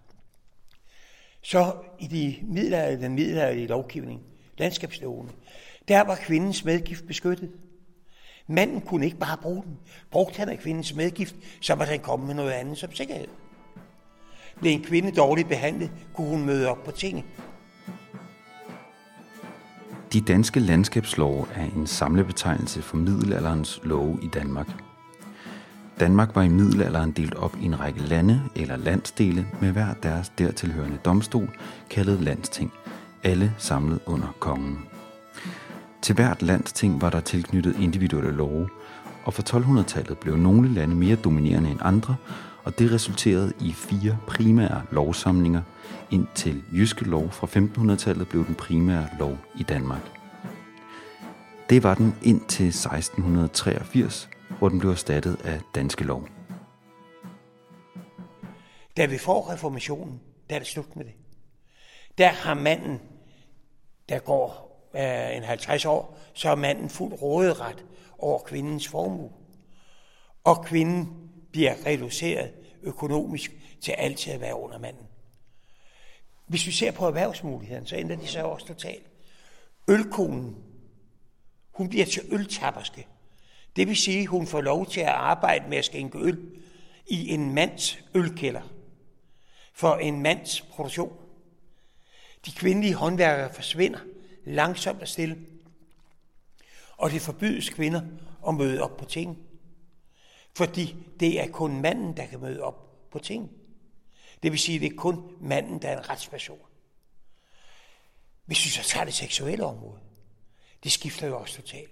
Så 1.43 1.76
i 1.99 2.07
de 2.07 2.38
middelalderlige, 2.43 3.05
den 3.05 3.14
middelalderlige 3.14 3.67
lovgivning, 3.67 4.23
landskabslovene, 4.59 5.33
der 5.88 6.00
var 6.00 6.17
kvindens 6.17 6.64
medgift 6.64 7.07
beskyttet. 7.07 7.52
Manden 8.47 8.81
kunne 8.81 9.07
ikke 9.07 9.19
bare 9.19 9.37
bruge 9.37 9.62
den. 9.62 9.78
Brugte 10.11 10.38
han 10.38 10.49
af 10.49 10.59
kvindens 10.59 10.95
medgift, 10.95 11.35
så 11.61 11.75
var 11.75 11.85
den 11.85 12.00
kommet 12.00 12.26
med 12.26 12.35
noget 12.35 12.52
andet 12.52 12.78
som 12.78 12.95
sikkerhed. 12.95 13.28
Blev 14.61 14.73
en 14.73 14.83
kvinde 14.83 15.11
dårligt 15.11 15.49
behandlet, 15.49 15.91
kunne 16.15 16.29
hun 16.29 16.47
møde 16.47 16.69
op 16.69 16.85
på 16.85 16.91
tinget. 16.91 17.25
De 20.12 20.21
danske 20.21 20.61
landskabslove 20.61 21.47
er 21.55 21.65
en 21.77 21.87
samlebetegnelse 21.87 22.83
for 22.83 22.97
middelalderens 22.97 23.81
love 23.85 24.19
i 24.23 24.29
Danmark. 24.35 24.69
Danmark 26.00 26.35
var 26.35 26.43
i 26.43 26.49
middelalderen 26.49 27.11
delt 27.11 27.35
op 27.35 27.57
i 27.61 27.65
en 27.65 27.81
række 27.81 28.00
lande 28.00 28.43
eller 28.57 28.77
landsdele 28.77 29.47
med 29.61 29.73
hver 29.73 29.95
deres 30.03 30.33
dertilhørende 30.38 30.97
domstol, 31.05 31.49
kaldet 31.91 32.21
landsting, 32.21 32.73
alle 33.25 33.55
samlet 33.59 34.00
under 34.07 34.37
kongen. 34.38 34.79
Til 36.03 36.15
hvert 36.15 36.43
landsting 36.43 37.00
var 37.03 37.11
der 37.11 37.21
tilknyttet 37.21 37.77
individuelle 37.81 38.33
love, 38.33 38.69
og 39.25 39.35
fra 39.35 39.59
1200-tallet 39.59 40.19
blev 40.19 40.37
nogle 40.37 40.75
lande 40.75 40.95
mere 40.95 41.17
dominerende 41.17 41.71
end 41.71 41.79
andre, 41.83 42.17
og 42.65 42.79
det 42.79 42.93
resulterede 42.93 43.53
i 43.61 43.73
fire 43.73 44.19
primære 44.27 44.83
lovsamlinger, 44.91 45.62
indtil 46.11 46.62
Jyske 46.73 47.05
Lov 47.05 47.31
fra 47.31 47.47
1500-tallet 47.47 48.29
blev 48.29 48.47
den 48.47 48.55
primære 48.55 49.09
lov 49.19 49.38
i 49.59 49.62
Danmark. 49.62 50.19
Det 51.71 51.83
var 51.83 51.95
den 51.95 52.15
indtil 52.23 52.67
1683, 52.67 54.29
hvor 54.59 54.69
den 54.69 54.79
blev 54.79 54.91
erstattet 54.91 55.37
af 55.45 55.61
Danske 55.75 56.05
Lov. 56.05 56.29
Da 58.97 59.07
vi 59.07 59.19
får 59.19 59.53
reformationen, 59.53 60.21
der 60.50 60.55
er 60.55 60.59
det 60.59 60.69
slut 60.69 60.97
med 60.97 61.05
det. 61.05 61.15
Der 62.19 62.29
har 62.29 62.55
manden, 62.55 63.00
der 64.09 64.19
går 64.19 64.69
øh, 64.95 65.37
en 65.37 65.43
50 65.43 65.85
år, 65.85 66.19
så 66.35 66.50
er 66.50 66.55
manden 66.55 66.91
fuld 66.91 67.12
råderet 67.12 67.85
over 68.19 68.38
kvindens 68.38 68.88
formue. 68.88 69.31
Og 70.45 70.65
kvinden 70.65 71.28
bliver 71.50 71.87
reduceret 71.87 72.52
økonomisk 72.83 73.52
til 73.81 73.93
altid 73.93 74.33
at 74.33 74.40
være 74.40 74.61
under 74.61 74.78
manden. 74.78 75.07
Hvis 76.47 76.67
vi 76.67 76.73
ser 76.73 76.90
på 76.90 77.07
erhvervsmulighederne, 77.07 77.87
så 77.87 77.97
ændrer 77.97 78.17
de 78.17 78.26
sig 78.26 78.45
også 78.45 78.67
totalt. 78.67 79.07
Ølkonen, 79.88 80.57
hun 81.71 81.88
bliver 81.88 82.07
til 82.07 82.23
øltapperske. 82.31 83.07
Det 83.76 83.88
vil 83.88 83.97
sige, 83.97 84.26
hun 84.26 84.47
får 84.47 84.61
lov 84.61 84.87
til 84.87 85.00
at 85.00 85.07
arbejde 85.09 85.69
med 85.69 85.78
at 85.78 85.85
skænke 85.85 86.19
øl 86.19 86.50
i 87.07 87.28
en 87.28 87.55
mands 87.55 87.99
ølkælder 88.14 88.62
for 89.73 89.95
en 89.97 90.23
mands 90.23 90.61
produktion. 90.61 91.12
De 92.47 92.52
kvindelige 92.52 92.95
håndværkere 92.95 93.55
forsvinder 93.55 93.99
langsomt 94.45 95.02
og 95.02 95.09
stille. 95.09 95.38
Og 96.97 97.11
det 97.11 97.21
forbydes 97.21 97.71
kvinder 97.71 98.00
at 98.49 98.55
møde 98.55 98.83
op 98.83 98.97
på 98.97 99.05
ting. 99.05 99.48
Fordi 100.59 100.97
det 101.21 101.41
er 101.41 101.49
kun 101.49 101.81
manden, 101.81 102.17
der 102.17 102.27
kan 102.27 102.41
møde 102.41 102.62
op 102.62 103.11
på 103.11 103.19
ting. 103.19 103.50
Det 104.43 104.53
vil 104.53 104.61
sige, 104.61 104.77
at 104.77 104.83
det 104.83 104.93
er 104.93 104.97
kun 104.97 105.37
manden, 105.41 105.83
der 105.83 105.88
er 105.88 105.99
en 105.99 106.09
retsperson. 106.09 106.59
Hvis 108.45 108.65
vi 108.65 108.71
så 108.71 108.83
tager 108.83 109.05
det 109.05 109.15
seksuelle 109.15 109.65
område, 109.65 110.00
det 110.85 110.93
skifter 110.93 111.27
jo 111.27 111.38
også 111.38 111.55
totalt. 111.55 111.91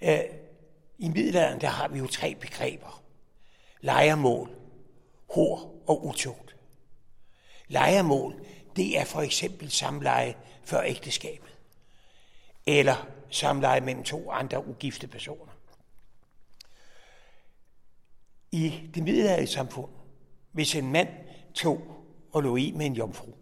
Øh, 0.00 0.20
I 0.98 1.08
middelalderen, 1.08 1.60
der 1.60 1.68
har 1.68 1.88
vi 1.88 1.98
jo 1.98 2.06
tre 2.06 2.34
begreber. 2.34 3.02
Lejermål, 3.80 4.50
hår 5.34 5.82
og 5.86 6.06
utugt. 6.06 6.56
Lejermål, 7.68 8.46
det 8.76 8.98
er 8.98 9.04
for 9.04 9.20
eksempel 9.20 9.70
samleje 9.70 10.34
før 10.64 10.82
ægteskabet. 10.82 11.56
Eller 12.66 13.06
samleje 13.30 13.80
mellem 13.80 14.04
to 14.04 14.30
andre 14.30 14.66
ugifte 14.66 15.06
personer. 15.06 15.47
I 18.52 18.90
det 18.94 19.02
middelalderlige 19.02 19.52
samfund, 19.52 19.90
hvis 20.52 20.74
en 20.74 20.92
mand 20.92 21.08
tog 21.54 21.82
og 22.32 22.42
lå 22.42 22.56
i 22.56 22.72
med 22.76 22.86
en 22.86 22.92
jomfru, 22.92 23.32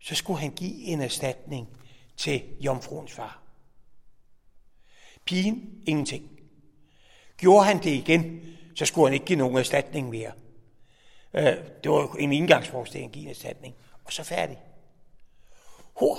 så 0.00 0.14
skulle 0.14 0.40
han 0.40 0.50
give 0.50 0.84
en 0.84 1.00
erstatning 1.00 1.68
til 2.16 2.42
jomfruens 2.60 3.12
far. 3.12 3.42
Pigen, 5.24 5.82
ingenting. 5.86 6.30
Gjorde 7.36 7.64
han 7.64 7.78
det 7.82 7.90
igen, 7.90 8.40
så 8.74 8.84
skulle 8.84 9.06
han 9.06 9.14
ikke 9.14 9.26
give 9.26 9.38
nogen 9.38 9.56
erstatning 9.56 10.08
mere. 10.08 10.32
Øh, 11.34 11.56
det 11.82 11.90
var 11.90 12.16
en 12.18 12.32
indgangsforestilling 12.32 13.10
at 13.10 13.12
give 13.12 13.24
en 13.24 13.30
erstatning. 13.30 13.74
Og 14.04 14.12
så 14.12 14.22
færdig. 14.22 14.58
Hår. 15.94 16.14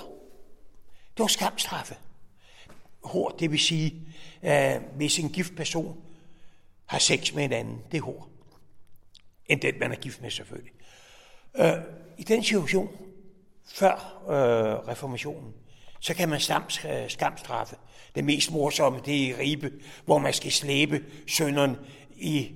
Det 1.18 1.24
var 1.24 1.28
skamstraffe. 1.28 1.96
Hår, 3.04 3.30
det 3.30 3.52
vil 3.52 3.60
sige, 3.60 4.08
øh, 4.44 4.82
hvis 4.96 5.20
en 5.20 5.30
gift 5.30 5.56
person 5.56 6.04
har 6.90 7.00
sex 7.00 7.34
med 7.34 7.44
en 7.44 7.52
anden, 7.52 7.82
det 7.92 7.98
er 7.98 8.02
hår. 8.02 8.30
End 9.46 9.62
den, 9.62 9.80
man 9.80 9.92
er 9.92 9.96
gift 9.96 10.22
med 10.22 10.30
selvfølgelig. 10.30 10.72
Øh, 11.56 11.74
I 12.18 12.24
den 12.24 12.44
situation, 12.44 12.90
før 13.74 14.24
øh, 14.30 14.88
reformationen, 14.88 15.54
så 16.00 16.14
kan 16.14 16.30
man 16.30 16.40
stams, 16.40 16.86
øh, 16.86 17.10
skamstraffe. 17.10 17.76
Det 18.16 18.24
mest 18.24 18.52
morsomme, 18.52 19.00
det 19.06 19.16
er 19.16 19.28
i 19.28 19.34
Ribe, 19.34 19.72
hvor 20.06 20.18
man 20.18 20.34
skal 20.34 20.52
slæbe 20.52 21.06
sønderen 21.28 21.78
i 22.16 22.52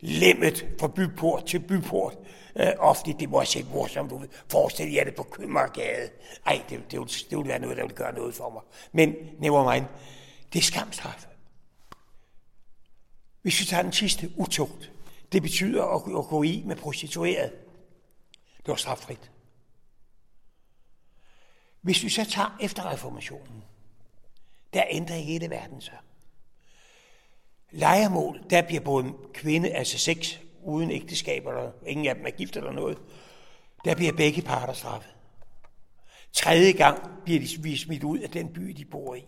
lemmet 0.00 0.66
fra 0.80 0.88
byport 0.88 1.46
til 1.46 1.58
byport. 1.60 2.14
Øh, 2.56 2.72
ofte, 2.78 3.14
det 3.20 3.30
må 3.30 3.40
jeg 3.40 3.48
se 3.48 3.66
morsomt 3.72 4.12
ud. 4.12 4.26
Forestil 4.48 4.92
jer 4.92 5.04
det 5.04 5.14
på 5.14 5.22
Købmagergade. 5.22 6.10
Ej, 6.46 6.62
det, 6.70 6.90
det, 6.90 7.00
det, 7.00 7.26
det 7.30 7.38
ville 7.38 7.48
være 7.48 7.58
noget, 7.58 7.76
der 7.76 7.82
ville 7.82 7.96
gøre 7.96 8.14
noget 8.14 8.34
for 8.34 8.50
mig. 8.50 8.62
Men 8.92 9.14
never 9.38 9.72
mind. 9.72 9.84
Det 10.52 10.58
er 10.58 10.62
skamstraffe. 10.62 11.33
Hvis 13.44 13.60
vi 13.60 13.64
tager 13.64 13.82
den 13.82 13.92
sidste 13.92 14.30
utugt, 14.36 14.92
det 15.32 15.42
betyder 15.42 15.84
at, 15.84 16.18
at 16.18 16.28
gå 16.28 16.42
i 16.42 16.62
med 16.66 16.76
prostitueret. 16.76 17.52
Det 18.56 18.68
var 18.68 18.76
straffrit. 18.76 19.30
Hvis 21.80 22.02
vi 22.02 22.08
så 22.08 22.24
tager 22.24 22.56
efter 22.60 22.92
reformationen, 22.92 23.64
der 24.74 24.84
ændrer 24.90 25.16
hele 25.16 25.50
verden 25.50 25.80
sig. 25.80 25.98
Lejermål, 27.70 28.44
der 28.50 28.62
bliver 28.62 28.80
både 28.80 29.12
kvinde, 29.34 29.70
altså 29.70 29.98
sex, 29.98 30.38
uden 30.62 30.90
ægteskab, 30.90 31.46
eller 31.46 31.72
ingen 31.86 32.06
af 32.06 32.14
dem 32.14 32.26
er 32.26 32.30
gift 32.30 32.56
eller 32.56 32.72
noget, 32.72 32.98
der 33.84 33.94
bliver 33.94 34.12
begge 34.12 34.42
parter 34.42 34.72
straffet. 34.72 35.14
Tredje 36.32 36.72
gang 36.72 37.24
bliver 37.24 37.40
de 37.40 37.78
smidt 37.78 38.04
ud 38.04 38.18
af 38.18 38.30
den 38.30 38.52
by, 38.52 38.62
de 38.62 38.84
bor 38.84 39.14
i. 39.14 39.24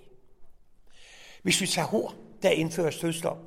Hvis 1.42 1.60
vi 1.60 1.66
tager 1.66 1.88
hår, 1.88 2.14
der 2.42 2.50
indføres 2.50 2.98
dødsdom. 2.98 3.38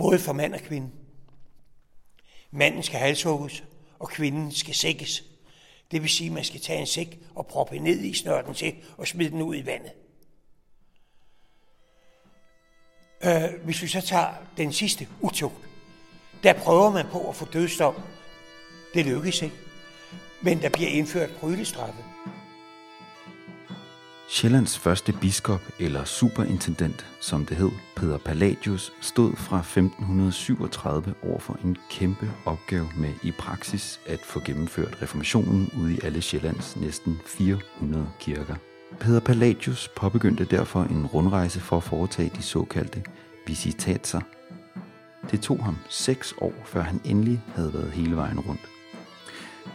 Både 0.00 0.18
for 0.18 0.32
mand 0.32 0.54
og 0.54 0.60
kvinde. 0.60 0.90
Manden 2.50 2.82
skal 2.82 2.98
halshugges, 2.98 3.64
og 3.98 4.08
kvinden 4.08 4.52
skal 4.52 4.74
sækkes. 4.74 5.24
Det 5.90 6.02
vil 6.02 6.10
sige, 6.10 6.26
at 6.26 6.32
man 6.32 6.44
skal 6.44 6.60
tage 6.60 6.80
en 6.80 6.86
sæk 6.86 7.18
og 7.34 7.46
proppe 7.46 7.78
ned 7.78 8.00
i 8.00 8.14
snørten 8.14 8.54
til 8.54 8.74
og 8.98 9.06
smide 9.06 9.30
den 9.30 9.42
ud 9.42 9.56
i 9.56 9.66
vandet. 9.66 9.92
Øh, 13.24 13.64
hvis 13.64 13.82
vi 13.82 13.86
så 13.86 14.00
tager 14.00 14.34
den 14.56 14.72
sidste 14.72 15.08
utugt, 15.20 15.68
der 16.42 16.52
prøver 16.52 16.90
man 16.90 17.06
på 17.12 17.28
at 17.28 17.36
få 17.36 17.44
dødsdom. 17.44 17.94
Det 18.94 19.06
lykkes 19.06 19.42
ikke. 19.42 19.56
Men 20.42 20.62
der 20.62 20.68
bliver 20.68 20.88
indført 20.88 21.30
brydestraffe. 21.40 22.04
Sjællands 24.32 24.78
første 24.78 25.12
biskop, 25.12 25.60
eller 25.78 26.04
superintendent, 26.04 27.06
som 27.20 27.46
det 27.46 27.56
hed, 27.56 27.70
Peder 27.96 28.18
Palladius, 28.18 28.92
stod 29.00 29.36
fra 29.36 29.58
1537 29.58 31.14
over 31.22 31.38
for 31.38 31.58
en 31.64 31.76
kæmpe 31.90 32.30
opgave 32.44 32.88
med 32.96 33.12
i 33.22 33.30
praksis 33.30 34.00
at 34.06 34.20
få 34.24 34.40
gennemført 34.44 35.02
reformationen 35.02 35.70
ude 35.80 35.94
i 35.94 35.98
alle 36.02 36.22
Sjællands 36.22 36.76
næsten 36.76 37.20
400 37.26 38.08
kirker. 38.20 38.54
Peder 39.00 39.20
Palladius 39.20 39.90
påbegyndte 39.96 40.44
derfor 40.44 40.82
en 40.82 41.06
rundrejse 41.06 41.60
for 41.60 41.76
at 41.76 41.82
foretage 41.82 42.32
de 42.36 42.42
såkaldte 42.42 43.02
visitatser. 43.46 44.20
Det 45.30 45.40
tog 45.40 45.64
ham 45.64 45.76
seks 45.88 46.34
år, 46.40 46.54
før 46.64 46.82
han 46.82 47.00
endelig 47.04 47.42
havde 47.54 47.74
været 47.74 47.92
hele 47.92 48.16
vejen 48.16 48.40
rundt. 48.40 48.68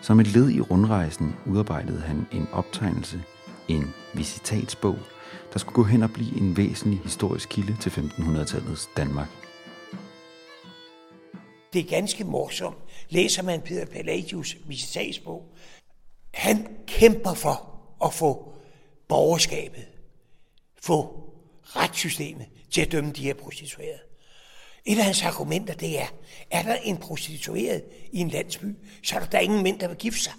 Som 0.02 0.20
et 0.20 0.28
led 0.28 0.50
i 0.50 0.62
rundrejsen 0.62 1.36
udarbejdede 1.46 2.02
han 2.02 2.28
en 2.32 2.48
optegnelse 2.52 3.24
en 3.68 3.94
visitatsbog, 4.14 4.98
der 5.54 5.60
skulle 5.60 5.76
gå 5.76 5.84
hen 5.84 6.04
og 6.04 6.14
blive 6.14 6.38
en 6.38 6.58
væsentlig 6.58 7.00
historisk 7.00 7.50
kilde 7.50 7.78
til 7.82 7.90
1500-tallets 7.90 8.90
Danmark. 8.98 9.30
Det 11.74 11.82
er 11.86 11.90
ganske 11.90 12.24
morsomt. 12.24 12.78
Læser 13.10 13.44
man 13.44 13.62
Peter 13.62 13.86
Palladius 13.86 14.58
visitatsbog, 14.68 15.44
han 16.34 16.78
kæmper 16.88 17.34
for 17.34 17.82
at 18.06 18.14
få 18.14 18.54
borgerskabet, 19.08 19.86
få 20.82 21.30
retssystemet 21.64 22.46
til 22.72 22.82
at 22.82 22.92
dømme 22.92 23.12
de 23.12 23.24
her 23.24 23.34
prostituerede. 23.34 24.00
Et 24.86 24.98
af 24.98 25.04
hans 25.04 25.24
argumenter, 25.24 25.74
det 25.74 26.02
er, 26.02 26.08
er 26.52 26.64
der 26.64 26.76
en 26.76 26.98
prostitueret 26.98 27.84
i 28.12 28.20
en 28.20 28.30
landsby, 28.30 28.66
så 29.04 29.16
er 29.16 29.26
der, 29.26 29.40
ingen 29.40 29.64
mænd, 29.64 29.80
der 29.80 29.88
vil 29.88 29.98
gifte 29.98 30.20
sig. 30.20 30.34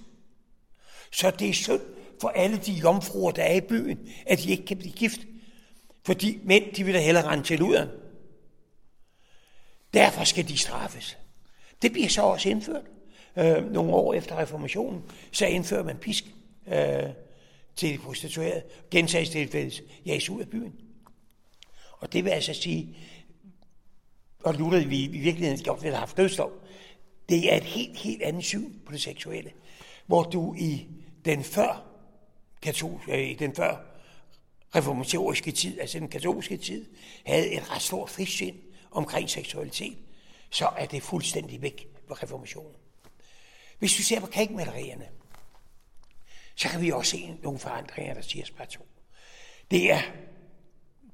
Så 1.13 1.31
det 1.31 1.49
er 1.49 1.53
synd 1.53 1.81
for 2.21 2.29
alle 2.29 2.57
de 2.57 2.73
jomfruer, 2.73 3.31
der 3.31 3.43
er 3.43 3.55
i 3.55 3.61
byen, 3.61 4.09
at 4.27 4.39
de 4.39 4.51
ikke 4.51 4.67
kan 4.67 4.77
blive 4.77 4.93
gift. 4.93 5.21
Fordi 6.05 6.39
mænd, 6.45 6.73
de 6.73 6.85
vil 6.85 6.95
da 6.95 7.01
hellere 7.01 7.27
rende 7.27 7.45
til 7.45 7.59
luderen. 7.59 7.89
Derfor 9.95 10.25
skal 10.25 10.49
de 10.49 10.59
straffes. 10.59 11.19
Det 11.83 11.93
bliver 11.93 12.09
så 12.09 12.23
også 12.23 12.49
indført. 12.49 12.85
Øh, 13.37 13.73
nogle 13.73 13.93
år 13.93 14.15
efter 14.15 14.39
reformationen, 14.39 15.03
så 15.33 15.47
indfører 15.47 15.83
man 15.83 15.97
pisk 15.97 16.25
øh, 16.67 17.03
til 17.77 17.93
de 17.93 17.99
prostituerede. 17.99 18.63
Gentagstilfældes 18.91 19.83
jages 20.07 20.31
ud 20.31 20.41
af 20.41 20.49
byen. 20.49 20.75
Og 21.99 22.13
det 22.13 22.25
vil 22.25 22.31
altså 22.31 22.55
sige, 22.55 22.97
og 24.45 24.55
Luther 24.55 24.89
vi 24.89 25.05
i 25.05 25.19
virkeligheden 25.19 25.65
godt 25.65 25.83
ville 25.83 25.95
have 25.95 26.01
haft 26.01 26.17
dødslov, 26.17 26.53
det 27.29 27.53
er 27.53 27.57
et 27.57 27.65
helt, 27.65 27.99
helt 27.99 28.23
andet 28.23 28.45
syn 28.45 28.73
på 28.87 28.93
det 28.93 29.03
seksuelle. 29.03 29.51
Hvor 30.07 30.23
du 30.23 30.55
i 30.55 30.87
den 31.25 31.45
før, 31.45 31.96
katolske, 32.63 33.31
øh, 33.31 33.39
den 33.39 33.55
før 33.55 33.77
reformatoriske 34.75 35.53
tid, 35.53 35.81
altså 35.81 35.99
den 35.99 36.09
katolske 36.09 36.57
tid, 36.57 36.87
havde 37.27 37.53
et 37.53 37.71
ret 37.71 37.83
stort 37.83 38.11
frisind 38.11 38.57
omkring 38.91 39.31
seksualitet, 39.31 39.99
så 40.51 40.67
er 40.67 40.87
det 40.87 41.03
fuldstændig 41.03 41.63
væk 41.63 41.89
ved 42.09 42.23
reformationen. 42.23 42.77
Hvis 43.79 43.99
vi 43.99 44.03
ser 44.03 44.21
på 44.21 44.27
kalkmalerierne, 44.27 45.09
så 46.55 46.69
kan 46.69 46.83
vi 46.83 46.93
også 46.93 47.11
se 47.11 47.37
nogle 47.43 47.59
forandringer, 47.59 48.15
der 48.15 48.21
siger 48.21 48.45
bare 48.57 48.67
to. 48.67 48.87
Det 49.71 49.93
er 49.93 50.01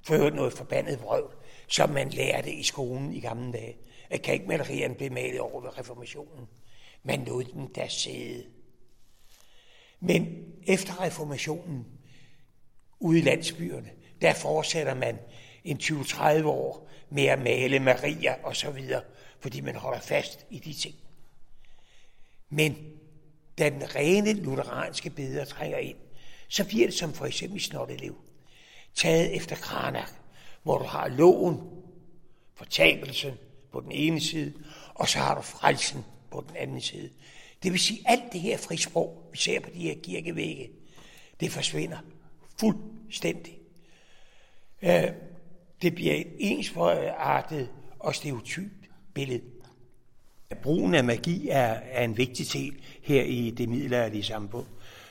for 0.02 0.30
noget 0.30 0.52
forbandet 0.52 1.02
vrøvl, 1.02 1.34
som 1.68 1.90
man 1.90 2.10
lærte 2.10 2.52
i 2.52 2.62
skolen 2.62 3.12
i 3.12 3.20
gamle 3.20 3.52
dage, 3.52 3.76
at 4.10 4.22
kalkmalerierne 4.22 4.94
blev 4.94 5.12
malet 5.12 5.40
over 5.40 5.60
ved 5.60 5.78
reformationen. 5.78 6.48
Man 7.02 7.24
lod 7.24 7.44
den 7.44 7.70
der 7.74 7.88
sidde 7.88 8.44
men 10.02 10.44
efter 10.66 11.00
reformationen, 11.00 11.86
ude 13.00 13.18
i 13.18 13.22
landsbyerne, 13.22 13.90
der 14.20 14.34
fortsætter 14.34 14.94
man 14.94 15.18
en 15.64 15.76
20-30 15.76 16.44
år 16.44 16.88
med 17.10 17.24
at 17.24 17.38
male 17.38 17.78
Maria 17.78 18.34
og 18.42 18.56
så 18.56 18.70
videre, 18.70 19.02
fordi 19.40 19.60
man 19.60 19.76
holder 19.76 20.00
fast 20.00 20.46
i 20.50 20.58
de 20.58 20.72
ting. 20.72 20.94
Men 22.50 22.76
da 23.58 23.70
den 23.70 23.94
rene 23.94 24.32
lutheranske 24.32 25.10
beder 25.10 25.44
trænger 25.44 25.78
ind, 25.78 25.96
så 26.48 26.64
bliver 26.64 26.86
det 26.86 26.94
som 26.94 27.12
for 27.12 27.26
eksempel 27.26 27.56
i 27.56 27.60
Snottelev, 27.60 28.16
taget 28.94 29.36
efter 29.36 29.56
Kranak, 29.56 30.10
hvor 30.62 30.78
du 30.78 30.84
har 30.84 31.08
loven, 31.08 31.60
fortabelsen 32.54 33.34
på 33.72 33.80
den 33.80 33.92
ene 33.92 34.20
side, 34.20 34.52
og 34.94 35.08
så 35.08 35.18
har 35.18 35.34
du 35.34 35.42
frelsen 35.42 36.04
på 36.30 36.44
den 36.48 36.56
anden 36.56 36.80
side. 36.80 37.10
Det 37.62 37.72
vil 37.72 37.80
sige, 37.80 38.00
at 38.06 38.12
alt 38.12 38.32
det 38.32 38.40
her 38.40 38.58
frisprog, 38.58 39.28
vi 39.32 39.38
ser 39.38 39.60
på 39.60 39.70
de 39.74 39.78
her 39.78 39.94
kirkevægge, 40.02 40.70
det 41.40 41.52
forsvinder 41.52 41.98
fuldstændig. 42.60 43.58
Øh, 44.82 45.08
det 45.82 45.94
bliver 45.94 46.14
et 46.14 46.32
ensartet 46.38 47.68
og 47.98 48.14
stereotypt 48.14 48.90
billede. 49.14 49.42
Brugen 50.62 50.94
af 50.94 51.04
magi 51.04 51.48
er, 51.48 51.80
er 51.90 52.04
en 52.04 52.16
vigtig 52.16 52.52
del 52.52 52.82
her 53.02 53.22
i 53.22 53.50
det 53.50 53.68
middelalderlige 53.68 54.22
samfund, 54.22 54.66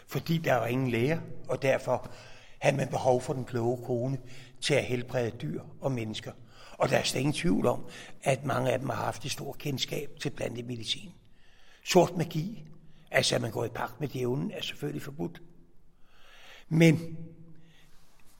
fordi 0.08 0.38
der 0.38 0.54
var 0.54 0.66
ingen 0.66 0.90
læger, 0.90 1.20
og 1.48 1.62
derfor 1.62 2.12
havde 2.60 2.78
man 2.78 2.88
behov 2.88 3.22
for 3.22 3.34
den 3.34 3.46
kloge 3.46 3.86
kone 3.86 4.18
til 4.62 4.74
at 4.74 4.86
helbrede 4.86 5.32
dyr 5.42 5.62
og 5.82 5.92
mennesker. 5.92 6.32
Og 6.78 6.90
der 6.90 6.98
er 6.98 7.04
slet 7.04 7.20
ingen 7.20 7.34
tvivl 7.34 7.66
om, 7.66 7.86
at 8.24 8.46
mange 8.46 8.72
af 8.72 8.80
dem 8.80 8.90
har 8.90 9.06
haft 9.06 9.26
et 9.26 9.32
stort 9.32 9.58
kendskab 9.58 10.10
til 10.20 10.30
plantemedicin. 10.30 11.12
Sort 11.86 12.18
magi, 12.18 12.66
altså 13.12 13.36
at 13.36 13.42
man 13.42 13.52
går 13.52 13.66
i 13.66 13.70
pagt 13.70 14.00
med 14.00 14.08
djævlen, 14.08 14.52
er 14.52 14.62
selvfølgelig 14.62 15.02
forbudt. 15.02 15.42
Men 16.70 17.18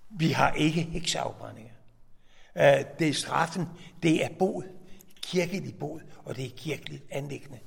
vi 0.10 0.32
har 0.32 0.54
ikke 0.54 0.82
hekseafbrændinger. 0.82 1.74
Øh, 2.58 2.86
det 3.00 3.10
er 3.10 3.14
straffen, 3.14 3.66
det 4.04 4.26
er 4.26 4.30
bod, 4.40 4.64
kirkelig 5.22 5.76
bod, 5.80 6.00
og 6.26 6.36
det 6.36 6.46
er 6.46 6.50
kirkeligt 6.58 7.04
anlæggende. 7.10 7.60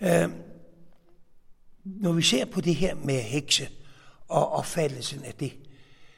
Øh, 0.00 0.30
når 1.84 2.12
vi 2.12 2.22
ser 2.22 2.44
på 2.44 2.60
det 2.60 2.74
her 2.74 2.94
med 2.94 3.20
hekse 3.20 3.68
og 4.28 4.52
opfattelsen 4.52 5.24
af 5.24 5.34
det, 5.34 5.52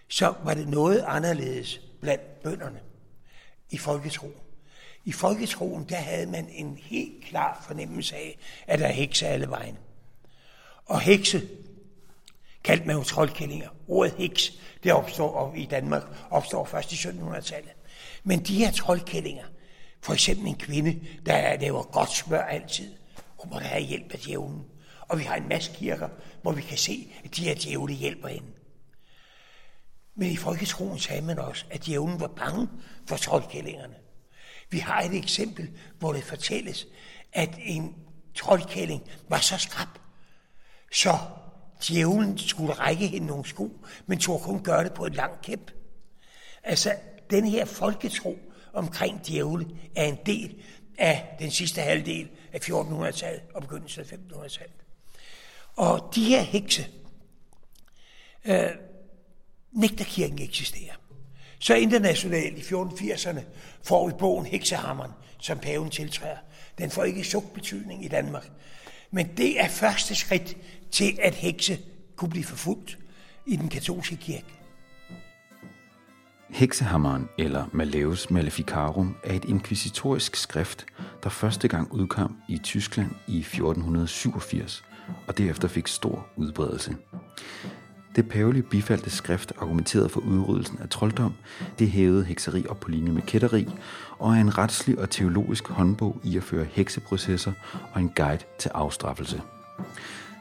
så 0.08 0.34
var 0.44 0.54
det 0.54 0.68
noget 0.68 1.04
anderledes 1.06 1.80
blandt 2.00 2.42
bønderne 2.42 2.80
i 3.70 3.78
folketroen. 3.78 4.41
I 5.04 5.12
folketroen, 5.12 5.84
der 5.88 5.96
havde 5.96 6.26
man 6.26 6.48
en 6.48 6.78
helt 6.82 7.24
klar 7.24 7.64
fornemmelse 7.66 8.16
af, 8.16 8.38
at 8.66 8.78
der 8.78 8.86
er 8.86 8.92
hekse 8.92 9.26
alle 9.26 9.48
vejen. 9.48 9.78
Og 10.86 11.00
hekse 11.00 11.48
kaldte 12.64 12.86
man 12.86 12.96
jo 12.96 13.02
troldkællinger. 13.02 13.68
Ordet 13.88 14.14
heks, 14.14 14.52
det 14.82 14.92
opstår 14.92 15.54
i 15.56 15.66
Danmark, 15.66 16.02
opstår 16.30 16.64
først 16.64 16.92
i 16.92 16.94
1700-tallet. 16.94 17.72
Men 18.24 18.40
de 18.40 18.58
her 18.58 18.72
troldkællinger, 18.72 19.44
for 20.00 20.12
eksempel 20.12 20.46
en 20.46 20.56
kvinde, 20.56 21.00
der 21.26 21.60
laver 21.60 21.82
godt 21.82 22.12
smør 22.12 22.42
altid, 22.42 22.94
hun 23.38 23.52
må 23.52 23.58
da 23.58 23.64
have 23.64 23.82
hjælp 23.82 24.12
af 24.12 24.18
djævlen. 24.18 24.64
Og 25.08 25.18
vi 25.18 25.24
har 25.24 25.36
en 25.36 25.48
masse 25.48 25.72
kirker, 25.74 26.08
hvor 26.42 26.52
vi 26.52 26.62
kan 26.62 26.78
se, 26.78 27.12
at 27.24 27.36
de 27.36 27.44
her 27.44 27.54
djævle 27.54 27.94
hjælper 27.94 28.28
hende. 28.28 28.46
Men 30.14 30.30
i 30.30 30.36
folketroen 30.36 30.98
sagde 30.98 31.22
man 31.22 31.38
også, 31.38 31.64
at 31.70 31.86
djævlen 31.86 32.20
var 32.20 32.26
bange 32.26 32.68
for 33.08 33.16
troldkællingerne. 33.16 33.94
Vi 34.72 34.78
har 34.78 35.00
et 35.00 35.14
eksempel, 35.14 35.70
hvor 35.98 36.12
det 36.12 36.24
fortælles, 36.24 36.86
at 37.32 37.58
en 37.58 37.94
troldkælling 38.34 39.02
var 39.28 39.38
så 39.38 39.58
skrab, 39.58 39.88
så 40.92 41.18
djævlen 41.88 42.38
skulle 42.38 42.72
række 42.72 43.06
hende 43.06 43.26
nogle 43.26 43.44
sko, 43.44 43.86
men 44.06 44.18
tog 44.18 44.40
kun 44.40 44.62
gøre 44.62 44.84
det 44.84 44.94
på 44.94 45.06
et 45.06 45.14
langt 45.14 45.42
kæp. 45.42 45.70
Altså, 46.62 46.94
den 47.30 47.46
her 47.46 47.64
folketro 47.64 48.38
omkring 48.72 49.26
djævle 49.26 49.66
er 49.96 50.04
en 50.04 50.18
del 50.26 50.62
af 50.98 51.36
den 51.38 51.50
sidste 51.50 51.80
halvdel 51.80 52.28
af 52.52 52.58
1400-tallet 52.58 53.42
og 53.54 53.62
begyndelsen 53.62 54.00
af 54.00 54.06
1500-tallet. 54.06 54.76
Og 55.76 56.12
de 56.14 56.24
her 56.24 56.40
hekse, 56.40 56.86
øh, 58.44 58.70
nægter 59.72 60.04
kirken 60.04 60.38
eksisterer. 60.38 60.94
Så 61.62 61.74
internationalt 61.74 62.58
i 62.58 62.60
1480'erne 62.60 63.40
får 63.82 64.06
vi 64.06 64.12
bogen 64.18 64.46
Heksehammeren, 64.46 65.10
som 65.38 65.58
paven 65.58 65.90
tiltræder. 65.90 66.36
Den 66.78 66.90
får 66.90 67.04
ikke 67.04 67.24
suk 67.24 67.54
betydning 67.54 68.04
i 68.04 68.08
Danmark. 68.08 68.50
Men 69.10 69.28
det 69.36 69.60
er 69.60 69.68
første 69.68 70.14
skridt 70.14 70.56
til, 70.90 71.18
at 71.22 71.34
hekse 71.34 71.78
kunne 72.16 72.30
blive 72.30 72.44
forfulgt 72.44 72.98
i 73.46 73.56
den 73.56 73.68
katolske 73.68 74.16
kirke. 74.16 74.44
Heksehammeren, 76.50 77.28
eller 77.38 77.64
Malleus 77.72 78.30
Maleficarum, 78.30 79.16
er 79.24 79.34
et 79.34 79.44
inkvisitorisk 79.44 80.36
skrift, 80.36 80.86
der 81.22 81.30
første 81.30 81.68
gang 81.68 81.92
udkom 81.92 82.36
i 82.48 82.58
Tyskland 82.58 83.10
i 83.28 83.38
1487, 83.38 84.84
og 85.26 85.38
derefter 85.38 85.68
fik 85.68 85.86
stor 85.88 86.26
udbredelse. 86.36 86.96
Det 88.16 88.28
pavelige 88.28 88.62
bifaldte 88.62 89.10
skrift 89.10 89.52
argumenterede 89.58 90.08
for 90.08 90.20
udryddelsen 90.20 90.78
af 90.78 90.88
trolddom, 90.88 91.34
det 91.78 91.90
hævede 91.90 92.24
hekseri 92.24 92.66
op 92.66 92.80
på 92.80 92.90
linje 92.90 93.12
med 93.12 93.22
kætteri, 93.22 93.68
og 94.18 94.36
er 94.36 94.40
en 94.40 94.58
retslig 94.58 94.98
og 94.98 95.10
teologisk 95.10 95.68
håndbog 95.68 96.20
i 96.24 96.36
at 96.36 96.42
føre 96.42 96.66
hekseprocesser 96.70 97.52
og 97.92 98.00
en 98.00 98.08
guide 98.16 98.44
til 98.58 98.68
afstraffelse. 98.74 99.42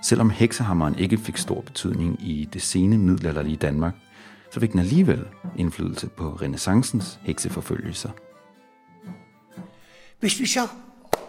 Selvom 0.03 0.29
heksehammeren 0.29 0.99
ikke 0.99 1.17
fik 1.17 1.37
stor 1.37 1.61
betydning 1.61 2.17
i 2.21 2.49
det 2.53 2.61
sene 2.61 2.97
middelalderlige 2.97 3.57
Danmark, 3.57 3.93
så 4.51 4.59
fik 4.59 4.71
den 4.71 4.79
alligevel 4.79 5.25
indflydelse 5.57 6.09
på 6.09 6.37
renaissancens 6.41 7.19
hekseforfølgelser. 7.21 8.09
Hvis 10.19 10.39
vi 10.39 10.45
så 10.45 10.67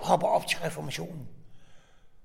hopper 0.03 0.27
op 0.27 0.47
til 0.47 0.59
reformationen, 0.59 1.27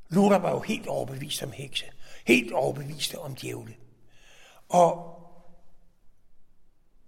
Luther 0.10 0.39
var 0.39 0.51
jo 0.51 0.60
helt 0.60 0.88
overbevist 0.88 1.43
om 1.43 1.51
hekse, 1.53 1.86
helt 2.27 2.51
overbevist 2.51 3.15
om 3.15 3.36
djævle. 3.36 3.73
Og 4.69 5.13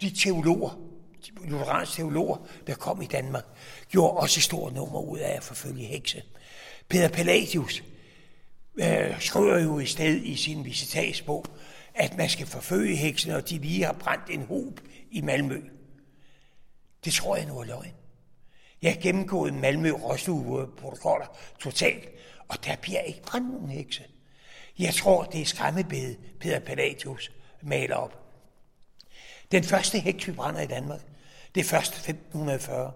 de 0.01 0.09
teologer, 0.09 0.79
de 1.25 1.49
lutheranske 1.49 1.95
teologer, 1.95 2.37
der 2.67 2.75
kom 2.75 3.01
i 3.01 3.05
Danmark, 3.05 3.45
gjorde 3.89 4.17
også 4.17 4.41
stort 4.41 4.73
nummer 4.73 4.99
ud 4.99 5.19
af 5.19 5.35
at 5.35 5.43
forfølge 5.43 5.85
hekse. 5.85 6.23
Peter 6.89 7.09
Palladius 7.09 7.83
øh, 8.75 9.21
skriver 9.21 9.59
jo 9.59 9.79
i 9.79 9.85
sted 9.85 10.15
i 10.15 10.35
sin 10.35 10.65
visitatsbog, 10.65 11.45
at 11.93 12.17
man 12.17 12.29
skal 12.29 12.47
forfølge 12.47 12.95
heksene, 12.95 13.35
og 13.35 13.49
de 13.49 13.57
lige 13.57 13.83
har 13.83 13.93
brændt 13.93 14.29
en 14.29 14.45
hob 14.45 14.79
i 15.11 15.21
Malmø. 15.21 15.61
Det 17.05 17.13
tror 17.13 17.35
jeg 17.35 17.45
nu 17.45 17.59
er 17.59 17.63
løgn. 17.63 17.93
Jeg 18.81 18.93
har 18.93 19.01
gennemgået 19.01 19.53
Malmø 19.53 19.91
Rostov-protokoller 19.91 21.37
totalt, 21.59 22.09
og 22.47 22.65
der 22.65 22.75
bliver 22.75 23.01
ikke 23.01 23.21
brændt 23.21 23.53
nogen 23.53 23.69
hekse. 23.69 24.03
Jeg 24.79 24.93
tror, 24.93 25.23
det 25.23 25.41
er 25.41 25.45
skræmmebede, 25.45 26.15
Peter 26.39 26.59
Palladius 26.59 27.31
maler 27.61 27.95
op. 27.95 28.19
Den 29.51 29.63
første 29.63 29.99
hæk, 29.99 30.27
vi 30.27 30.31
brænder 30.31 30.61
i 30.61 30.67
Danmark, 30.67 30.99
det 31.55 31.61
er 31.61 31.65
først 31.65 31.93
1540. 31.93 32.91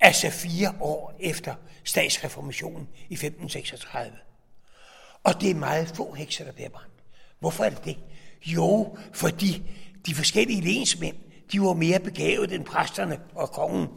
Altså 0.00 0.30
fire 0.30 0.74
år 0.80 1.16
efter 1.20 1.54
statsreformationen 1.84 2.88
i 3.08 3.14
1536. 3.14 4.16
Og 5.24 5.40
det 5.40 5.50
er 5.50 5.54
meget 5.54 5.88
få 5.88 6.12
hekser, 6.12 6.44
der 6.44 6.52
bliver 6.52 6.68
brændt. 6.68 6.94
Hvorfor 7.38 7.64
er 7.64 7.70
det 7.70 7.84
det? 7.84 7.98
Jo, 8.46 8.96
fordi 9.12 9.62
de 10.06 10.14
forskellige 10.14 10.60
lensmænd, 10.60 11.16
de 11.52 11.60
var 11.60 11.72
mere 11.72 12.00
begavet 12.00 12.52
end 12.52 12.64
præsterne 12.64 13.20
og 13.34 13.50
kongen. 13.50 13.88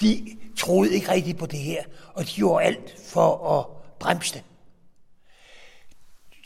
De 0.00 0.38
troede 0.58 0.94
ikke 0.94 1.10
rigtigt 1.12 1.38
på 1.38 1.46
det 1.46 1.58
her, 1.58 1.84
og 2.14 2.26
de 2.26 2.32
gjorde 2.32 2.64
alt 2.64 2.96
for 3.06 3.58
at 3.58 3.66
bremse 3.98 4.34
det. 4.34 4.44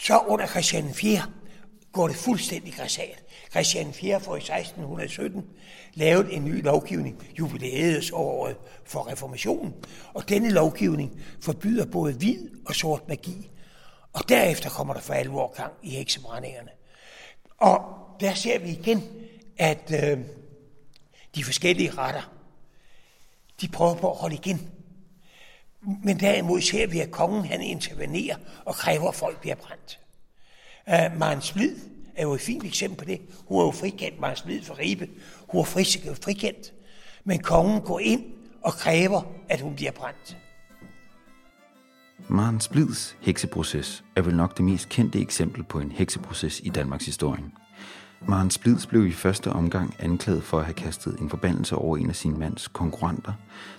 Så 0.00 0.18
under 0.18 0.46
Christian 0.46 0.94
4 0.94 1.22
går 1.94 2.08
det 2.08 2.16
fuldstændig 2.16 2.74
græsat. 2.74 3.24
Christian 3.50 3.92
4 3.92 4.20
får 4.20 4.36
i 4.36 4.38
1617 4.38 5.44
lavet 5.94 6.36
en 6.36 6.44
ny 6.44 6.62
lovgivning, 6.64 7.26
jubilæetsåret 7.38 8.56
for 8.84 9.08
reformationen, 9.12 9.74
og 10.14 10.28
denne 10.28 10.50
lovgivning 10.50 11.22
forbyder 11.40 11.86
både 11.86 12.12
hvid 12.12 12.50
og 12.66 12.74
sort 12.74 13.08
magi, 13.08 13.50
Og 14.12 14.28
derefter 14.28 14.70
kommer 14.70 14.94
der 14.94 15.00
for 15.00 15.14
alvor 15.14 15.52
gang 15.56 15.72
i 15.82 15.90
heksebrændingerne. 15.90 16.70
Og 17.58 17.80
der 18.20 18.34
ser 18.34 18.58
vi 18.58 18.70
igen, 18.70 19.02
at 19.58 19.92
øh, 20.02 20.18
de 21.34 21.44
forskellige 21.44 21.90
retter, 21.90 22.32
de 23.60 23.68
prøver 23.68 23.94
på 23.94 24.10
at 24.10 24.16
holde 24.16 24.34
igen. 24.34 24.70
Men 26.04 26.20
derimod 26.20 26.60
ser 26.60 26.86
vi, 26.86 27.00
at 27.00 27.10
kongen 27.10 27.44
han 27.44 27.62
intervenerer 27.62 28.36
og 28.64 28.74
kræver, 28.74 29.08
at 29.08 29.14
folk 29.14 29.40
bliver 29.40 29.54
brændt. 29.54 30.03
Uh, 30.88 31.18
Maren 31.18 31.40
Splid 31.40 31.76
er 32.16 32.22
jo 32.22 32.34
et 32.34 32.40
fint 32.40 32.64
eksempel 32.64 32.98
på 32.98 33.04
det. 33.04 33.20
Hun 33.48 33.60
er 33.60 33.64
jo 33.64 33.70
frikendt, 33.70 34.20
Maren 34.20 34.36
Splid 34.36 34.62
for 34.62 34.78
Ribe. 34.78 35.08
Hun 35.48 35.60
er 35.60 35.64
frikendt. 36.22 36.72
Men 37.24 37.38
kongen 37.38 37.80
går 37.80 38.00
ind 38.00 38.24
og 38.62 38.72
kræver, 38.72 39.22
at 39.48 39.60
hun 39.60 39.74
bliver 39.74 39.92
brændt. 39.92 40.36
Maren 42.28 42.60
Splids 42.60 43.16
hekseproces 43.20 44.04
er 44.16 44.22
vel 44.22 44.36
nok 44.36 44.56
det 44.56 44.64
mest 44.64 44.88
kendte 44.88 45.20
eksempel 45.20 45.62
på 45.62 45.80
en 45.80 45.92
hekseproces 45.92 46.60
i 46.64 46.68
Danmarks 46.68 47.06
historie. 47.06 47.44
Maren 48.28 48.50
Splids 48.50 48.86
blev 48.86 49.06
i 49.06 49.12
første 49.12 49.50
omgang 49.50 49.94
anklaget 49.98 50.42
for 50.42 50.58
at 50.58 50.64
have 50.64 50.74
kastet 50.74 51.18
en 51.18 51.30
forbandelse 51.30 51.76
over 51.76 51.96
en 51.96 52.08
af 52.08 52.16
sin 52.16 52.38
mands 52.38 52.68
konkurrenter, 52.68 53.32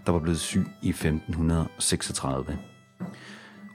der 0.05 0.11
var 0.11 0.19
blevet 0.19 0.39
syg 0.39 0.67
i 0.81 0.89
1536. 0.89 2.59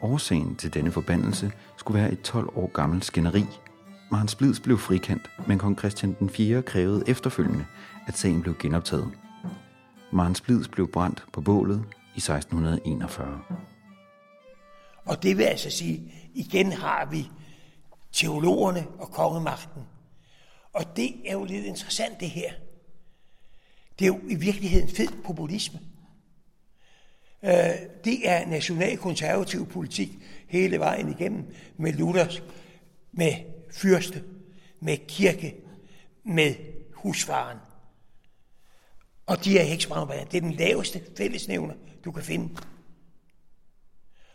Årsagen 0.02 0.56
til 0.56 0.74
denne 0.74 0.92
forbandelse 0.92 1.52
skulle 1.76 2.02
være 2.02 2.12
et 2.12 2.20
12 2.20 2.48
år 2.54 2.70
gammelt 2.72 3.04
skænderi. 3.04 3.44
Marens 4.10 4.30
Splids 4.30 4.60
blev 4.60 4.78
frikendt, 4.78 5.30
men 5.46 5.58
kong 5.58 5.78
Christian 5.78 6.16
den 6.18 6.30
4. 6.30 6.62
krævede 6.62 7.04
efterfølgende, 7.06 7.66
at 8.06 8.18
sagen 8.18 8.42
blev 8.42 8.58
genoptaget. 8.58 9.10
Marens 10.12 10.38
Splids 10.38 10.68
blev 10.68 10.92
brændt 10.92 11.24
på 11.32 11.40
bålet 11.40 11.84
i 12.14 12.18
1641. 12.18 13.40
Og 15.04 15.22
det 15.22 15.38
vil 15.38 15.44
altså 15.44 15.70
sige, 15.70 16.14
igen 16.34 16.72
har 16.72 17.08
vi 17.10 17.30
teologerne 18.12 18.86
og 18.98 19.10
kongemagten. 19.10 19.82
Og 20.72 20.96
det 20.96 21.14
er 21.26 21.32
jo 21.32 21.44
lidt 21.44 21.64
interessant 21.64 22.20
det 22.20 22.30
her. 22.30 22.52
Det 23.98 24.04
er 24.04 24.08
jo 24.08 24.20
i 24.28 24.34
virkeligheden 24.34 24.88
fed 24.88 25.22
populisme. 25.24 25.80
Øh, 27.44 27.52
det 28.04 28.28
er 28.28 28.46
nationalkonservativ 28.46 29.66
politik 29.66 30.10
hele 30.48 30.78
vejen 30.78 31.08
igennem 31.08 31.54
med 31.76 31.92
Luthers, 31.92 32.42
med 33.12 33.32
fyrste, 33.72 34.24
med 34.80 34.96
kirke, 35.08 35.54
med 36.24 36.54
husfaren. 36.94 37.58
Og 39.26 39.44
de 39.44 39.58
er 39.58 39.62
heksbrændere, 39.62 40.24
det 40.24 40.36
er 40.36 40.40
den 40.40 40.52
laveste 40.52 41.02
fællesnævner, 41.16 41.74
du 42.04 42.12
kan 42.12 42.22
finde. 42.22 42.56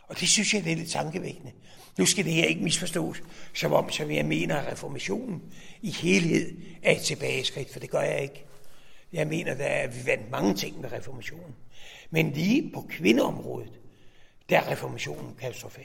Og 0.02 0.20
det 0.20 0.28
synes 0.28 0.54
jeg 0.54 0.64
det 0.64 0.72
er 0.72 0.76
lidt 0.76 0.90
tankevækkende. 0.90 1.52
Nu 1.98 2.06
skal 2.06 2.24
det 2.24 2.32
her 2.32 2.44
ikke 2.44 2.62
misforstås, 2.62 3.22
som 3.54 3.72
om 3.72 3.90
som 3.90 4.10
jeg 4.10 4.24
mener, 4.24 4.56
at 4.56 4.72
reformationen 4.72 5.42
i 5.82 5.90
helhed 5.90 6.56
er 6.82 6.92
et 6.92 7.02
tilbageskridt, 7.02 7.72
for 7.72 7.80
det 7.80 7.90
gør 7.90 8.00
jeg 8.00 8.22
ikke. 8.22 8.44
Jeg 9.12 9.26
mener, 9.26 9.54
at 9.58 9.96
vi 9.96 10.06
vandt 10.06 10.30
mange 10.30 10.54
ting 10.54 10.80
med 10.80 10.92
reformationen. 10.92 11.54
Men 12.10 12.30
lige 12.30 12.70
på 12.74 12.86
kvindeområdet, 12.88 13.80
der 14.48 14.60
er 14.60 14.70
reformationen 14.70 15.34
katastrofal. 15.40 15.84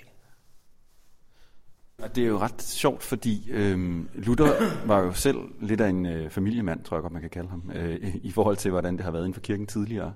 Og 1.97 2.15
det 2.15 2.23
er 2.23 2.27
jo 2.27 2.37
ret 2.37 2.61
sjovt, 2.61 3.03
fordi 3.03 3.51
øh, 3.51 4.05
Luther 4.13 4.53
var 4.87 4.99
jo 4.99 5.13
selv 5.13 5.37
lidt 5.59 5.81
af 5.81 5.89
en 5.89 6.05
øh, 6.05 6.29
familiemand, 6.29 6.83
tror 6.83 6.97
jeg 6.97 7.01
godt, 7.01 7.13
man 7.13 7.21
kan 7.21 7.29
kalde 7.29 7.49
ham, 7.49 7.71
øh, 7.75 8.15
i 8.23 8.31
forhold 8.31 8.57
til, 8.57 8.71
hvordan 8.71 8.97
det 8.97 9.03
har 9.03 9.11
været 9.11 9.23
inden 9.23 9.33
for 9.33 9.41
kirken 9.41 9.67
tidligere. 9.67 10.13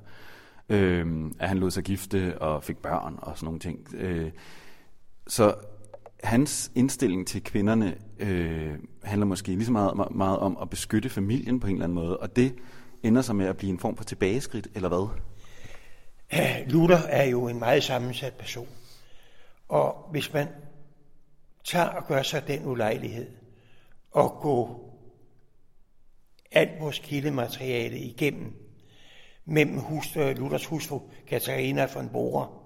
Øh, 0.70 1.32
at 1.40 1.48
han 1.48 1.58
lod 1.58 1.72
sig 1.72 1.84
gifte 1.84 2.42
og 2.42 2.64
fik 2.64 2.78
børn 2.78 3.16
og 3.22 3.38
sådan 3.38 3.46
nogle 3.46 3.60
ting. 3.60 3.88
Øh, 3.94 4.32
så 5.28 5.56
hans 6.24 6.72
indstilling 6.76 7.28
til 7.28 7.44
kvinderne 7.44 7.96
øh, 8.20 8.74
handler 9.04 9.26
måske 9.26 9.48
lige 9.48 9.66
så 9.66 9.72
meget, 9.72 10.16
meget 10.16 10.40
om 10.40 10.58
at 10.62 10.70
beskytte 10.70 11.10
familien 11.10 11.60
på 11.60 11.68
en 11.68 11.74
eller 11.74 11.84
anden 11.84 11.96
måde, 11.96 12.18
og 12.18 12.36
det 12.36 12.56
ender 13.04 13.22
så 13.22 13.34
med 13.34 13.46
at 13.46 13.58
blive 13.58 13.70
en 13.70 13.80
form 13.80 13.98
for 13.98 14.04
tilbageskridt, 14.04 14.68
eller 14.76 14.90
hvad? 14.90 15.10
Luther 16.68 16.98
er 16.98 17.24
jo 17.24 17.48
en 17.48 17.60
meget 17.60 17.84
sammensat 17.84 18.34
person. 18.34 18.70
Og 19.68 20.08
hvis 20.12 20.34
man 20.34 20.48
tager 21.64 21.86
og 21.86 22.08
gør 22.08 22.24
sig 22.24 22.48
den 22.48 22.66
ulejlighed 22.66 23.32
og 24.12 24.40
gå 24.42 24.86
alt 26.52 26.80
vores 26.80 27.00
kildemateriale 27.00 28.00
igennem 28.00 28.54
mellem 29.46 29.80
hus, 29.80 30.16
øh, 30.18 30.38
Luthers 30.38 30.66
hustru 30.66 31.02
Katarina 31.28 31.86
von 31.94 32.10
Borer 32.10 32.64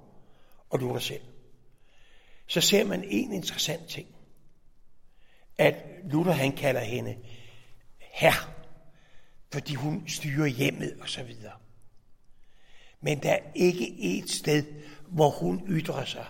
og 0.69 0.79
Luther 0.79 0.99
selv, 0.99 1.21
så 2.47 2.61
ser 2.61 2.85
man 2.85 3.03
en 3.03 3.33
interessant 3.33 3.87
ting. 3.87 4.07
At 5.57 5.75
Luther 6.03 6.31
han 6.31 6.51
kalder 6.51 6.81
hende 6.81 7.17
her, 7.99 8.53
fordi 9.53 9.73
hun 9.73 10.07
styrer 10.07 10.47
hjemmet 10.47 10.97
og 11.01 11.09
så 11.09 11.23
videre. 11.23 11.53
Men 13.01 13.23
der 13.23 13.31
er 13.31 13.39
ikke 13.55 13.95
et 13.99 14.29
sted, 14.29 14.63
hvor 15.07 15.29
hun 15.29 15.63
ytrer 15.67 16.05
sig 16.05 16.25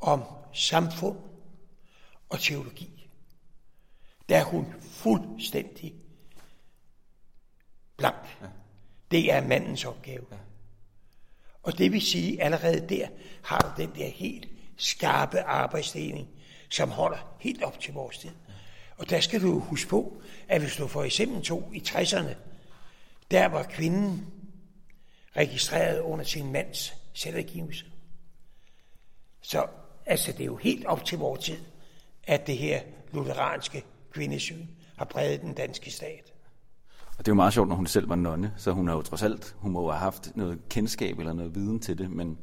om 0.00 0.22
samfund 0.52 1.18
og 2.28 2.40
teologi. 2.40 3.08
Der 4.28 4.36
er 4.36 4.44
hun 4.44 4.74
fuldstændig 4.80 5.94
blank. 7.96 8.16
Ja. 8.42 8.46
Det 9.10 9.32
er 9.32 9.46
mandens 9.46 9.84
opgave. 9.84 10.24
Ja. 10.30 10.36
Og 11.62 11.78
det 11.78 11.92
vil 11.92 12.02
sige, 12.02 12.42
allerede 12.42 12.88
der 12.88 13.08
har 13.42 13.58
du 13.58 13.82
den 13.82 13.94
der 13.94 14.08
helt 14.08 14.48
skarpe 14.76 15.40
arbejdsdeling, 15.40 16.28
som 16.70 16.90
holder 16.90 17.36
helt 17.40 17.62
op 17.62 17.80
til 17.80 17.94
vores 17.94 18.18
tid. 18.18 18.30
Og 18.96 19.10
der 19.10 19.20
skal 19.20 19.42
du 19.42 19.58
huske 19.58 19.88
på, 19.88 20.22
at 20.48 20.60
hvis 20.60 20.76
du 20.76 20.86
for 20.86 21.02
eksempel 21.02 21.42
tog 21.42 21.70
i 21.74 21.78
60'erne, 21.78 22.34
der 23.30 23.46
var 23.46 23.62
kvinden 23.62 24.26
registreret 25.36 26.00
under 26.00 26.24
sin 26.24 26.52
mands 26.52 26.94
selvangivelse. 27.12 27.84
Så 29.42 29.66
altså, 30.06 30.32
det 30.32 30.40
er 30.40 30.44
jo 30.44 30.56
helt 30.56 30.86
op 30.86 31.04
til 31.04 31.18
vores 31.18 31.44
tid, 31.44 31.58
at 32.24 32.46
det 32.46 32.58
her 32.58 32.80
lutheranske 33.12 33.84
kvindesyn 34.12 34.66
har 34.96 35.04
præget 35.04 35.40
den 35.40 35.54
danske 35.54 35.90
stat. 35.90 36.32
Og 37.18 37.18
det 37.18 37.28
er 37.28 37.32
jo 37.32 37.34
meget 37.34 37.52
sjovt, 37.52 37.68
når 37.68 37.76
hun 37.76 37.86
selv 37.86 38.08
var 38.08 38.14
nonne, 38.14 38.54
så 38.56 38.72
hun 38.72 38.88
har 38.88 38.94
jo 38.94 39.02
trods 39.02 39.22
alt, 39.22 39.56
hun 39.58 39.72
må 39.72 39.82
jo 39.82 39.90
have 39.90 40.00
haft 40.00 40.36
noget 40.36 40.58
kendskab 40.68 41.18
eller 41.18 41.32
noget 41.32 41.54
viden 41.54 41.80
til 41.80 41.98
det, 41.98 42.10
men, 42.10 42.38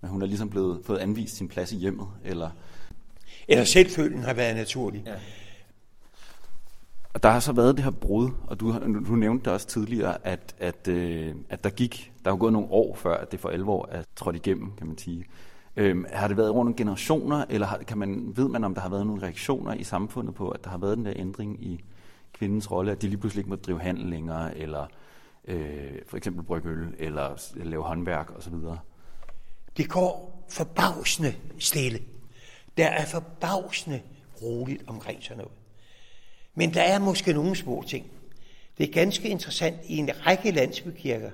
men 0.00 0.10
hun 0.10 0.22
er 0.22 0.26
ligesom 0.26 0.50
blevet, 0.50 0.80
fået 0.84 0.98
anvist 0.98 1.36
sin 1.36 1.48
plads 1.48 1.72
i 1.72 1.76
hjemmet, 1.76 2.08
eller... 2.24 2.50
Eller 3.48 3.64
selvfølgen 3.64 4.22
har 4.22 4.34
været 4.34 4.56
naturlig. 4.56 5.02
Ja. 5.06 5.14
Og 7.18 7.22
der 7.22 7.30
har 7.30 7.40
så 7.40 7.52
været 7.52 7.76
det 7.76 7.84
her 7.84 7.90
brud, 7.90 8.30
og 8.46 8.60
du, 8.60 8.72
du 9.08 9.14
nævnte 9.14 9.44
det 9.44 9.52
også 9.52 9.66
tidligere, 9.66 10.26
at, 10.26 10.54
at, 10.58 10.88
øh, 10.88 11.34
at 11.48 11.64
der 11.64 11.70
gik, 11.70 12.12
der 12.24 12.30
har 12.30 12.36
gået 12.36 12.52
nogle 12.52 12.68
år 12.70 12.94
før, 12.94 13.16
at 13.16 13.32
det 13.32 13.40
for 13.40 13.48
alvor 13.48 13.88
er 13.92 14.02
trådt 14.16 14.36
igennem, 14.36 14.72
kan 14.76 14.86
man 14.86 14.98
sige. 14.98 15.24
Øhm, 15.76 16.04
har 16.12 16.28
det 16.28 16.36
været 16.36 16.50
over 16.50 16.64
nogle 16.64 16.76
generationer, 16.76 17.44
eller 17.48 17.66
har, 17.66 17.78
kan 17.78 17.98
man, 17.98 18.32
ved 18.36 18.48
man, 18.48 18.64
om 18.64 18.74
der 18.74 18.80
har 18.80 18.88
været 18.88 19.06
nogle 19.06 19.22
reaktioner 19.22 19.74
i 19.74 19.84
samfundet 19.84 20.34
på, 20.34 20.48
at 20.48 20.64
der 20.64 20.70
har 20.70 20.78
været 20.78 20.96
den 20.96 21.06
der 21.06 21.12
ændring 21.16 21.64
i 21.64 21.84
kvindens 22.32 22.70
rolle, 22.70 22.92
at 22.92 23.02
de 23.02 23.08
lige 23.08 23.18
pludselig 23.18 23.40
ikke 23.40 23.50
må 23.50 23.56
drive 23.56 23.80
handel 23.80 24.06
længere, 24.06 24.58
eller 24.58 24.86
øh, 25.44 25.92
for 26.06 26.16
eksempel 26.16 26.44
brygge 26.44 26.68
øl, 26.68 26.94
eller 26.98 27.54
lave 27.54 27.82
håndværk 27.82 28.30
osv.? 28.36 28.54
Det 29.76 29.88
går 29.90 30.44
forbavsende 30.50 31.34
stille. 31.58 31.98
Der 32.76 32.86
er 32.86 33.04
forbavsende 33.04 34.00
roligt 34.42 34.84
omkring 34.86 35.22
sådan 35.22 35.36
noget. 35.36 35.57
Men 36.58 36.74
der 36.74 36.82
er 36.82 36.98
måske 36.98 37.32
nogle 37.32 37.56
små 37.56 37.84
ting. 37.86 38.06
Det 38.78 38.88
er 38.88 38.92
ganske 38.92 39.28
interessant. 39.28 39.76
I 39.84 39.96
en 39.96 40.26
række 40.26 40.50
landsbykirker, 40.50 41.30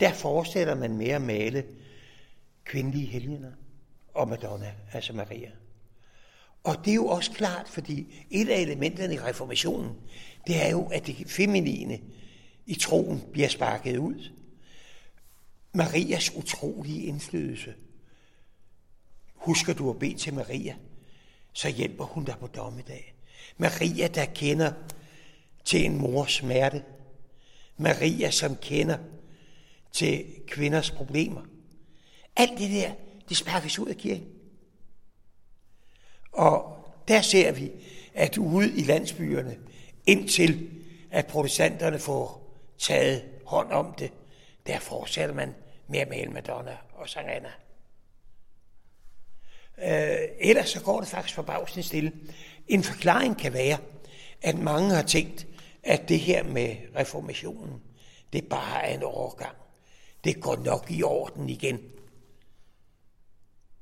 der 0.00 0.12
forestiller 0.12 0.74
man 0.74 0.96
mere 0.96 1.14
at 1.14 1.22
male 1.22 1.64
kvindelige 2.64 3.06
helgener 3.06 3.52
og 4.14 4.28
Madonna, 4.28 4.74
altså 4.92 5.12
Maria. 5.12 5.50
Og 6.64 6.84
det 6.84 6.90
er 6.90 6.94
jo 6.94 7.06
også 7.06 7.32
klart, 7.32 7.68
fordi 7.68 8.26
et 8.30 8.48
af 8.48 8.60
elementerne 8.60 9.14
i 9.14 9.18
reformationen, 9.18 9.92
det 10.46 10.66
er 10.66 10.70
jo, 10.70 10.86
at 10.86 11.06
det 11.06 11.30
feminine 11.30 12.00
i 12.66 12.74
troen 12.74 13.24
bliver 13.32 13.48
sparket 13.48 13.96
ud. 13.96 14.30
Marias 15.72 16.34
utrolige 16.34 17.02
indflydelse. 17.02 17.74
Husker 19.34 19.74
du 19.74 19.90
at 19.90 19.98
bede 19.98 20.14
til 20.14 20.34
Maria, 20.34 20.76
så 21.52 21.68
hjælper 21.68 22.04
hun 22.04 22.24
dig 22.24 22.36
på 22.40 22.46
dommedag. 22.46 23.15
Maria, 23.56 24.06
der 24.06 24.24
kender 24.24 24.72
til 25.64 25.84
en 25.84 25.98
mors 25.98 26.32
smerte. 26.32 26.84
Maria, 27.76 28.30
som 28.30 28.56
kender 28.56 28.98
til 29.92 30.26
kvinders 30.46 30.90
problemer. 30.90 31.42
Alt 32.36 32.58
det 32.58 32.70
der, 32.70 32.92
det 33.28 33.36
sparkes 33.36 33.78
ud 33.78 33.88
af 33.88 33.96
kirken. 33.96 34.26
Og 36.32 36.76
der 37.08 37.20
ser 37.20 37.52
vi, 37.52 37.70
at 38.14 38.38
ude 38.38 38.78
i 38.78 38.82
landsbyerne, 38.82 39.56
indtil 40.06 40.70
at 41.10 41.26
protestanterne 41.26 41.98
får 41.98 42.54
taget 42.78 43.24
hånd 43.46 43.72
om 43.72 43.94
det, 43.98 44.12
der 44.66 44.78
fortsætter 44.78 45.34
man 45.34 45.54
med 45.88 45.98
at 45.98 46.08
male 46.08 46.30
Madonna 46.30 46.76
og 46.92 47.08
Sankt 47.08 47.30
Anna. 47.30 47.50
Øh, 49.78 50.28
ellers 50.40 50.68
så 50.68 50.82
går 50.82 51.00
det 51.00 51.08
faktisk 51.08 51.34
forbavsende 51.34 51.82
stille. 51.82 52.12
En 52.68 52.82
forklaring 52.82 53.38
kan 53.38 53.52
være, 53.52 53.78
at 54.42 54.58
mange 54.58 54.94
har 54.94 55.02
tænkt, 55.02 55.46
at 55.82 56.08
det 56.08 56.20
her 56.20 56.44
med 56.44 56.76
reformationen, 56.96 57.80
det 58.32 58.44
bare 58.44 58.84
er 58.84 58.96
en 58.96 59.02
overgang. 59.02 59.56
Det 60.24 60.40
går 60.40 60.56
nok 60.64 60.90
i 60.90 61.02
orden 61.02 61.48
igen. 61.48 61.78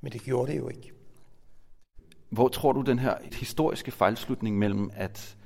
Men 0.00 0.12
det 0.12 0.22
gjorde 0.22 0.52
det 0.52 0.58
jo 0.58 0.68
ikke. 0.68 0.92
Hvor 2.30 2.48
tror 2.48 2.72
du 2.72 2.80
den 2.80 2.98
her 2.98 3.16
historiske 3.32 3.90
fejlslutning 3.90 4.58
mellem, 4.58 4.90
at, 4.94 5.36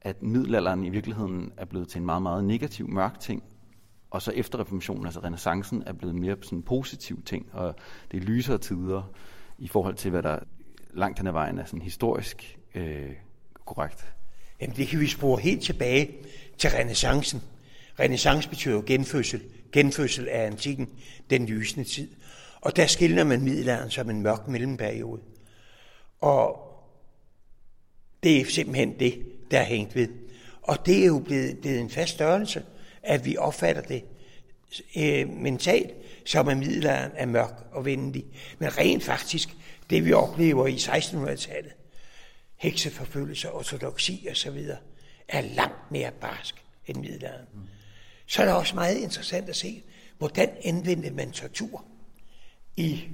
at 0.00 0.22
middelalderen 0.22 0.84
i 0.84 0.90
virkeligheden 0.90 1.52
er 1.56 1.64
blevet 1.64 1.88
til 1.88 1.98
en 1.98 2.06
meget, 2.06 2.22
meget 2.22 2.44
negativ, 2.44 2.88
mørk 2.88 3.20
ting, 3.20 3.42
og 4.10 4.22
så 4.22 4.30
efter 4.30 4.60
reformationen, 4.60 5.06
altså 5.06 5.20
renaissancen, 5.20 5.82
er 5.86 5.92
blevet 5.92 6.14
mere 6.14 6.36
sådan 6.42 6.58
en 6.58 6.62
positiv 6.62 7.22
ting, 7.22 7.54
og 7.54 7.74
det 8.10 8.16
er 8.16 8.20
lysere 8.20 8.58
tider 8.58 9.02
i 9.58 9.68
forhold 9.68 9.94
til, 9.94 10.10
hvad 10.10 10.22
der 10.22 10.38
langt 10.90 11.18
hen 11.18 11.26
ad 11.26 11.32
vejen 11.32 11.58
er 11.58 11.64
sådan 11.64 11.82
historisk 11.82 12.59
øh, 12.74 13.10
korrekt? 13.66 14.04
Jamen 14.60 14.76
det 14.76 14.88
kan 14.88 15.00
vi 15.00 15.08
spore 15.08 15.40
helt 15.40 15.62
tilbage 15.62 16.10
til 16.58 16.70
renaissancen. 16.70 17.42
Renaissance 18.00 18.48
betyder 18.48 18.82
genfødsel. 18.82 19.42
Genfødsel 19.72 20.28
af 20.28 20.46
antikken, 20.46 20.88
den 21.30 21.46
lysende 21.46 21.88
tid. 21.88 22.08
Og 22.60 22.76
der 22.76 22.86
skiller 22.86 23.24
man 23.24 23.40
middelalderen 23.40 23.90
som 23.90 24.10
en 24.10 24.22
mørk 24.22 24.48
mellemperiode. 24.48 25.22
Og 26.20 26.70
det 28.22 28.40
er 28.40 28.44
simpelthen 28.44 28.98
det, 28.98 29.22
der 29.50 29.58
er 29.58 29.64
hængt 29.64 29.94
ved. 29.94 30.08
Og 30.62 30.86
det 30.86 31.02
er 31.02 31.06
jo 31.06 31.18
blevet, 31.18 31.58
blevet 31.58 31.80
en 31.80 31.90
fast 31.90 32.12
størrelse, 32.12 32.62
at 33.02 33.24
vi 33.24 33.36
opfatter 33.36 33.82
det 33.82 34.04
øh, 34.96 35.28
mentalt, 35.28 35.90
som 36.24 36.48
at 36.48 36.56
middelalderen 36.56 37.12
er 37.14 37.26
mørk 37.26 37.64
og 37.72 37.84
venlig. 37.84 38.24
Men 38.58 38.78
rent 38.78 39.02
faktisk, 39.02 39.48
det 39.90 40.04
vi 40.04 40.12
oplever 40.12 40.66
i 40.66 40.74
1600-tallet, 40.74 41.72
hekseforfølgelse, 42.60 43.52
ortodoksi 43.52 44.28
osv., 44.30 44.66
er 45.28 45.40
langt 45.40 45.90
mere 45.90 46.10
barsk 46.10 46.64
end 46.86 46.96
middelalderen. 46.96 47.46
Mm. 47.54 47.60
Så 48.26 48.42
er 48.42 48.46
det 48.46 48.54
også 48.54 48.74
meget 48.74 48.96
interessant 48.96 49.48
at 49.48 49.56
se, 49.56 49.82
hvordan 50.18 50.50
anvendte 50.64 51.10
man 51.10 51.32
tortur 51.32 51.84
i 52.76 53.08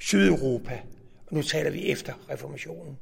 Sydeuropa, 0.00 0.80
og 1.26 1.34
nu 1.34 1.42
taler 1.42 1.70
vi 1.70 1.90
efter 1.90 2.14
reformationen, 2.30 2.98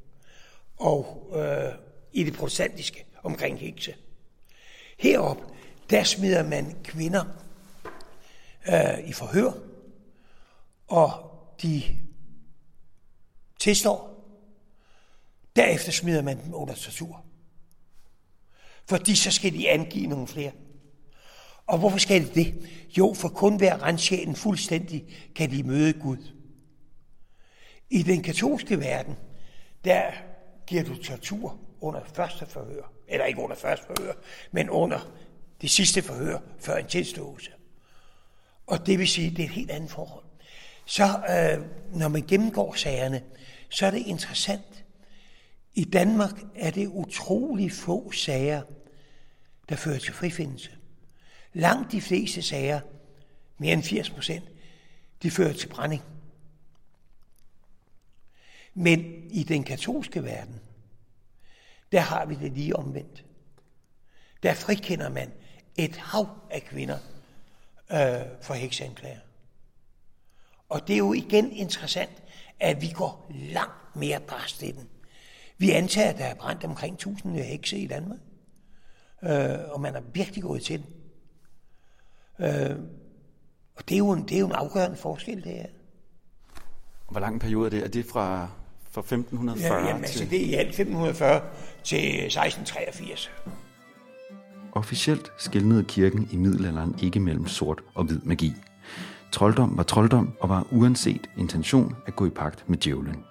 og 0.77 1.31
øh, 1.35 1.73
i 2.13 2.23
det 2.23 2.33
protestantiske 2.33 3.05
omkring 3.23 3.59
hekse. 3.59 3.95
Herop, 4.97 5.37
der 5.89 6.03
smider 6.03 6.43
man 6.43 6.75
kvinder 6.83 7.25
øh, 8.67 9.09
i 9.09 9.13
forhør, 9.13 9.51
og 10.87 11.31
de 11.61 11.83
tilstår. 13.59 14.10
Derefter 15.55 15.91
smider 15.91 16.21
man 16.21 16.43
dem 16.43 16.53
under 16.53 16.73
tortur. 16.73 17.25
Fordi 18.89 19.15
så 19.15 19.31
skal 19.31 19.53
de 19.53 19.69
angive 19.69 20.07
nogle 20.07 20.27
flere. 20.27 20.51
Og 21.67 21.77
hvorfor 21.77 21.97
skal 21.97 22.21
de 22.21 22.43
det? 22.43 22.69
Jo, 22.97 23.13
for 23.13 23.29
kun 23.29 23.59
ved 23.59 23.67
at 23.67 23.81
rense 23.81 24.35
fuldstændig, 24.35 25.05
kan 25.35 25.51
de 25.51 25.63
møde 25.63 25.93
Gud. 25.93 26.17
I 27.89 28.03
den 28.03 28.23
katolske 28.23 28.79
verden, 28.79 29.15
der 29.85 30.11
giver 30.67 30.83
du 30.83 31.03
tortur 31.03 31.59
under 31.81 32.01
første 32.13 32.45
forhør. 32.45 32.91
Eller 33.07 33.25
ikke 33.25 33.41
under 33.41 33.55
første 33.55 33.85
forhør, 33.85 34.13
men 34.51 34.69
under 34.69 35.11
det 35.61 35.69
sidste 35.69 36.01
forhør 36.01 36.39
før 36.59 36.77
en 36.77 36.87
tilståelse. 36.87 37.51
Og 38.67 38.85
det 38.85 38.99
vil 38.99 39.07
sige, 39.07 39.27
at 39.27 39.37
det 39.37 39.43
er 39.43 39.47
et 39.47 39.53
helt 39.53 39.71
andet 39.71 39.91
forhold. 39.91 40.23
Så 40.85 41.03
øh, 41.03 41.65
når 41.99 42.07
man 42.07 42.21
gennemgår 42.21 42.73
sagerne, 42.73 43.21
så 43.69 43.85
er 43.85 43.91
det 43.91 44.07
interessant. 44.07 44.80
I 45.73 45.83
Danmark 45.83 46.43
er 46.55 46.71
det 46.71 46.87
utrolig 46.87 47.71
få 47.71 48.11
sager, 48.11 48.61
der 49.69 49.75
fører 49.75 49.99
til 49.99 50.13
frifindelse. 50.13 50.71
Langt 51.53 51.91
de 51.91 52.01
fleste 52.01 52.41
sager, 52.41 52.81
mere 53.57 53.73
end 53.73 53.83
80 53.83 54.09
procent, 54.09 54.45
de 55.23 55.31
fører 55.31 55.53
til 55.53 55.67
brænding. 55.67 56.03
Men 58.73 59.29
i 59.29 59.43
den 59.43 59.63
katolske 59.63 60.23
verden, 60.23 60.61
der 61.91 61.99
har 61.99 62.25
vi 62.25 62.35
det 62.35 62.51
lige 62.51 62.75
omvendt. 62.75 63.25
Der 64.43 64.53
frikender 64.53 65.09
man 65.09 65.31
et 65.75 65.95
hav 65.95 66.29
af 66.49 66.61
kvinder 66.63 66.97
øh, 67.91 68.25
for 68.41 68.53
hekseanklager. 68.53 69.19
Og 70.69 70.87
det 70.87 70.93
er 70.93 70.97
jo 70.97 71.13
igen 71.13 71.51
interessant, 71.51 72.23
at 72.59 72.81
vi 72.81 72.91
går 72.91 73.27
langt 73.29 73.95
mere 73.95 74.19
barst 74.19 74.63
i 74.63 74.71
den. 74.71 74.89
Vi 75.61 75.69
antager, 75.69 76.09
at 76.09 76.17
der 76.17 76.25
er 76.25 76.33
brændt 76.33 76.63
omkring 76.63 76.93
1000 76.93 77.35
hekse 77.35 77.77
i 77.77 77.87
Danmark. 77.87 78.19
Øh, 79.23 79.71
og 79.71 79.81
man 79.81 79.95
er 79.95 80.01
virkelig 80.13 80.43
gået 80.43 80.61
til 80.61 80.83
den. 80.83 80.87
Øh, 82.45 82.75
og 83.75 83.89
det 83.89 83.95
er, 83.95 83.97
jo 83.97 84.11
en, 84.11 84.23
det 84.23 84.35
er 84.35 84.39
jo 84.39 84.45
en 84.45 84.51
afgørende 84.51 84.97
forskel, 84.97 85.43
det 85.43 85.61
er. 85.61 85.65
Hvor 87.11 87.19
lang 87.19 87.33
en 87.33 87.39
periode 87.39 87.65
er 87.65 87.69
det? 87.69 87.83
Er 87.83 87.87
det 87.87 88.05
fra, 88.05 88.47
fra 88.91 89.01
1540 89.01 89.79
ja, 89.79 89.87
jamen, 89.87 90.03
altså, 90.03 90.17
til... 90.17 90.21
Altså, 90.21 90.35
det 90.35 90.41
er 90.41 90.49
i 90.49 90.53
alt 90.53 90.69
1540 90.69 91.41
til 91.83 92.25
1683. 92.25 93.31
Officielt 94.71 95.31
skældnede 95.37 95.83
kirken 95.83 96.29
i 96.31 96.35
middelalderen 96.35 96.95
ikke 97.01 97.19
mellem 97.19 97.47
sort 97.47 97.81
og 97.95 98.03
hvid 98.03 98.19
magi. 98.23 98.53
Trolddom 99.31 99.77
var 99.77 99.83
trolddom 99.83 100.33
og 100.39 100.49
var 100.49 100.67
uanset 100.71 101.29
intention 101.37 101.95
at 102.07 102.15
gå 102.15 102.25
i 102.25 102.29
pagt 102.29 102.69
med 102.69 102.77
djævlen. 102.77 103.25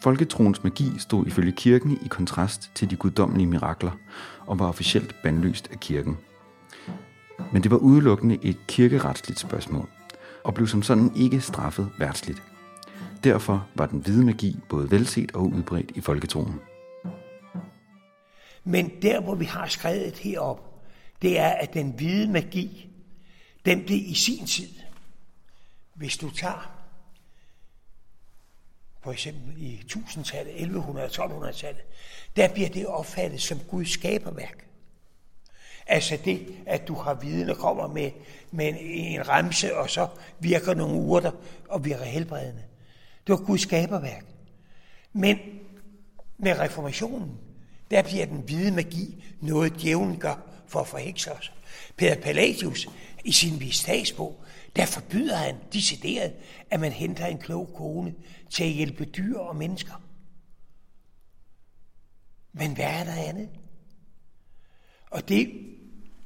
Folketroens 0.00 0.64
magi 0.64 0.92
stod 0.98 1.26
ifølge 1.26 1.52
kirken 1.52 1.98
i 2.04 2.08
kontrast 2.08 2.70
til 2.74 2.90
de 2.90 2.96
guddommelige 2.96 3.46
mirakler 3.46 3.90
og 4.46 4.58
var 4.58 4.68
officielt 4.68 5.14
bandlyst 5.22 5.68
af 5.72 5.80
kirken. 5.80 6.16
Men 7.52 7.62
det 7.62 7.70
var 7.70 7.76
udelukkende 7.76 8.38
et 8.42 8.56
kirkeretsligt 8.66 9.40
spørgsmål 9.40 9.88
og 10.44 10.54
blev 10.54 10.66
som 10.66 10.82
sådan 10.82 11.12
ikke 11.16 11.40
straffet 11.40 11.90
værtsligt. 11.98 12.42
Derfor 13.24 13.66
var 13.74 13.86
den 13.86 13.98
hvide 13.98 14.24
magi 14.24 14.58
både 14.68 14.90
velset 14.90 15.32
og 15.32 15.42
udbredt 15.52 15.90
i 15.94 16.00
folketroen. 16.00 16.60
Men 18.64 18.90
der, 19.02 19.20
hvor 19.20 19.34
vi 19.34 19.44
har 19.44 19.66
skrevet 19.66 20.18
herop, 20.18 20.84
det 21.22 21.38
er, 21.38 21.48
at 21.48 21.74
den 21.74 21.90
hvide 21.90 22.32
magi, 22.32 22.90
den 23.64 23.84
blev 23.84 23.98
i 23.98 24.14
sin 24.14 24.46
tid, 24.46 24.68
hvis 25.94 26.16
du 26.16 26.30
tager 26.30 26.75
for 29.06 29.12
eksempel 29.12 29.62
i 29.62 29.82
1000-tallet, 29.92 30.52
1100 30.52 31.08
1200-tallet, 31.08 31.82
der 32.36 32.48
bliver 32.48 32.68
det 32.68 32.86
opfattet 32.86 33.42
som 33.42 33.58
Guds 33.58 33.90
skaberværk. 33.90 34.66
Altså 35.86 36.18
det, 36.24 36.46
at 36.66 36.88
du 36.88 36.94
har 36.94 37.14
viden 37.14 37.50
og 37.50 37.56
kommer 37.56 37.86
med, 37.86 38.10
med 38.50 38.68
en, 38.68 38.76
en 38.76 39.28
remse, 39.28 39.76
og 39.76 39.90
så 39.90 40.08
virker 40.38 40.74
nogle 40.74 40.94
urter 40.94 41.30
og 41.68 41.84
virker 41.84 42.04
helbredende. 42.04 42.62
Det 43.26 43.32
var 43.32 43.44
Guds 43.44 43.60
skaberværk. 43.60 44.24
Men 45.12 45.38
med 46.38 46.58
reformationen, 46.58 47.38
der 47.90 48.02
bliver 48.02 48.26
den 48.26 48.38
hvide 48.38 48.70
magi 48.70 49.24
noget, 49.40 49.80
djævlen 49.82 50.18
gør 50.18 50.34
for 50.66 50.80
at 50.80 50.86
forhekse 50.86 51.32
os. 51.32 51.52
Peter 51.96 52.20
Palladius 52.20 52.88
i 53.24 53.32
sin 53.32 53.60
visdagsbog, 53.60 54.40
der 54.76 54.86
forbyder 54.86 55.36
han 55.36 55.54
decideret, 55.72 56.32
at 56.70 56.80
man 56.80 56.92
henter 56.92 57.26
en 57.26 57.38
klog 57.38 57.70
kone 57.74 58.14
til 58.50 58.64
at 58.64 58.70
hjælpe 58.70 59.04
dyr 59.04 59.38
og 59.38 59.56
mennesker. 59.56 60.02
Men 62.52 62.74
hvad 62.74 62.84
er 62.84 63.04
der 63.04 63.14
andet? 63.14 63.50
Og 65.10 65.28
det, 65.28 65.52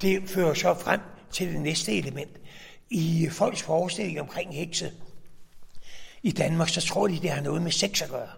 det 0.00 0.28
fører 0.28 0.54
så 0.54 0.74
frem 0.74 1.00
til 1.32 1.52
det 1.52 1.60
næste 1.60 1.92
element. 1.92 2.40
I 2.90 3.28
folks 3.30 3.62
forestilling 3.62 4.20
omkring 4.20 4.54
hekse 4.54 4.92
i 6.22 6.30
Danmark, 6.30 6.68
så 6.68 6.80
tror 6.80 7.08
de, 7.08 7.20
det 7.20 7.30
har 7.30 7.42
noget 7.42 7.62
med 7.62 7.70
sex 7.70 8.02
at 8.02 8.08
gøre. 8.08 8.30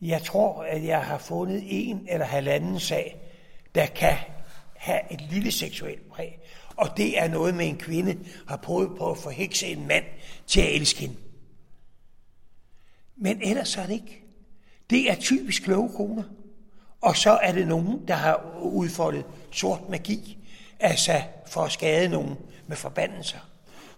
Jeg 0.00 0.22
tror, 0.22 0.62
at 0.62 0.84
jeg 0.84 1.04
har 1.04 1.18
fundet 1.18 1.62
en 1.66 2.06
eller 2.08 2.26
halvanden 2.26 2.80
sag, 2.80 3.20
der 3.74 3.86
kan 3.86 4.16
have 4.76 5.12
et 5.12 5.20
lille 5.20 5.52
seksuelt 5.52 6.08
præg. 6.08 6.38
Og 6.78 6.96
det 6.96 7.18
er 7.18 7.28
noget 7.28 7.54
med 7.54 7.66
en 7.66 7.76
kvinde 7.76 8.18
har 8.48 8.56
prøvet 8.56 8.98
på 8.98 9.10
at 9.10 9.18
forhekse 9.18 9.66
en 9.66 9.86
mand 9.86 10.04
til 10.46 10.60
at 10.60 10.74
elske 10.74 11.00
hende. 11.00 11.16
Men 13.16 13.42
ellers 13.42 13.76
er 13.76 13.86
det 13.86 13.92
ikke. 13.92 14.24
Det 14.90 15.10
er 15.10 15.14
typisk 15.14 15.62
kloge 15.62 15.90
koner. 15.96 16.22
Og 17.00 17.16
så 17.16 17.30
er 17.30 17.52
det 17.52 17.68
nogen, 17.68 18.08
der 18.08 18.14
har 18.14 18.58
udfoldet 18.62 19.24
sort 19.52 19.88
magi, 19.88 20.38
altså 20.80 21.22
for 21.46 21.60
at 21.60 21.72
skade 21.72 22.08
nogen 22.08 22.36
med 22.66 22.76
forbandelser. 22.76 23.38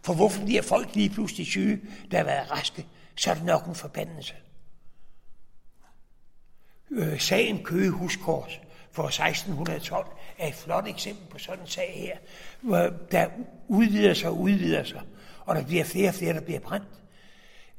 For 0.02 0.14
hvorfor 0.14 0.44
bliver 0.44 0.62
folk 0.62 0.94
lige 0.94 1.10
pludselig 1.10 1.46
syge, 1.46 1.80
der 2.10 2.16
har 2.16 2.24
været 2.24 2.50
raske, 2.50 2.86
så 3.16 3.30
er 3.30 3.34
det 3.34 3.44
nok 3.44 3.66
en 3.66 3.74
forbandelse. 3.74 4.34
Øh, 6.90 7.20
sagen 7.20 7.64
Køge 7.64 7.90
Huskors 7.90 8.60
for 8.92 9.02
1612 9.02 10.06
er 10.38 10.48
et 10.48 10.54
flot 10.54 10.88
eksempel 10.88 11.26
på 11.30 11.38
sådan 11.38 11.60
en 11.60 11.66
sag 11.66 11.92
her, 11.94 12.16
hvor 12.60 12.90
der 13.10 13.26
udvider 13.68 14.14
sig 14.14 14.28
og 14.28 14.40
udvider 14.40 14.84
sig, 14.84 15.00
og 15.46 15.56
der 15.56 15.64
bliver 15.64 15.84
flere 15.84 16.08
og 16.08 16.14
flere, 16.14 16.34
der 16.34 16.40
bliver 16.40 16.60
brændt. 16.60 16.88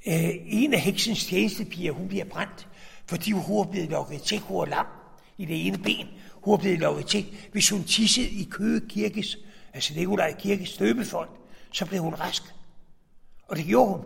Øh, 0.07 0.29
en 0.45 0.73
af 0.73 0.79
heksens 0.79 1.25
tjenestepiger, 1.25 1.91
hun 1.91 2.07
bliver 2.07 2.25
brændt, 2.25 2.67
fordi 3.05 3.31
hun 3.31 3.67
er 3.67 3.71
blevet 3.71 3.89
lukket 3.89 4.21
til, 4.21 4.39
hun 4.39 4.61
er 4.61 4.65
lam 4.65 4.85
i 5.37 5.45
det 5.45 5.67
ene 5.67 5.77
ben. 5.77 6.07
Hun 6.33 6.53
er 6.53 6.57
blevet 6.57 6.79
lukket 6.79 7.05
til, 7.05 7.25
hvis 7.51 7.69
hun 7.69 7.83
tissede 7.83 8.29
i 8.29 8.47
Køge 8.51 8.81
Kirkes, 8.89 9.37
altså 9.73 9.93
Nikolaj 9.95 10.35
Kirkes 10.39 10.77
døbefond, 10.77 11.29
så 11.71 11.85
blev 11.85 12.01
hun 12.01 12.13
rask. 12.13 12.43
Og 13.47 13.57
det 13.57 13.65
gjorde 13.65 13.91
hun. 13.91 14.05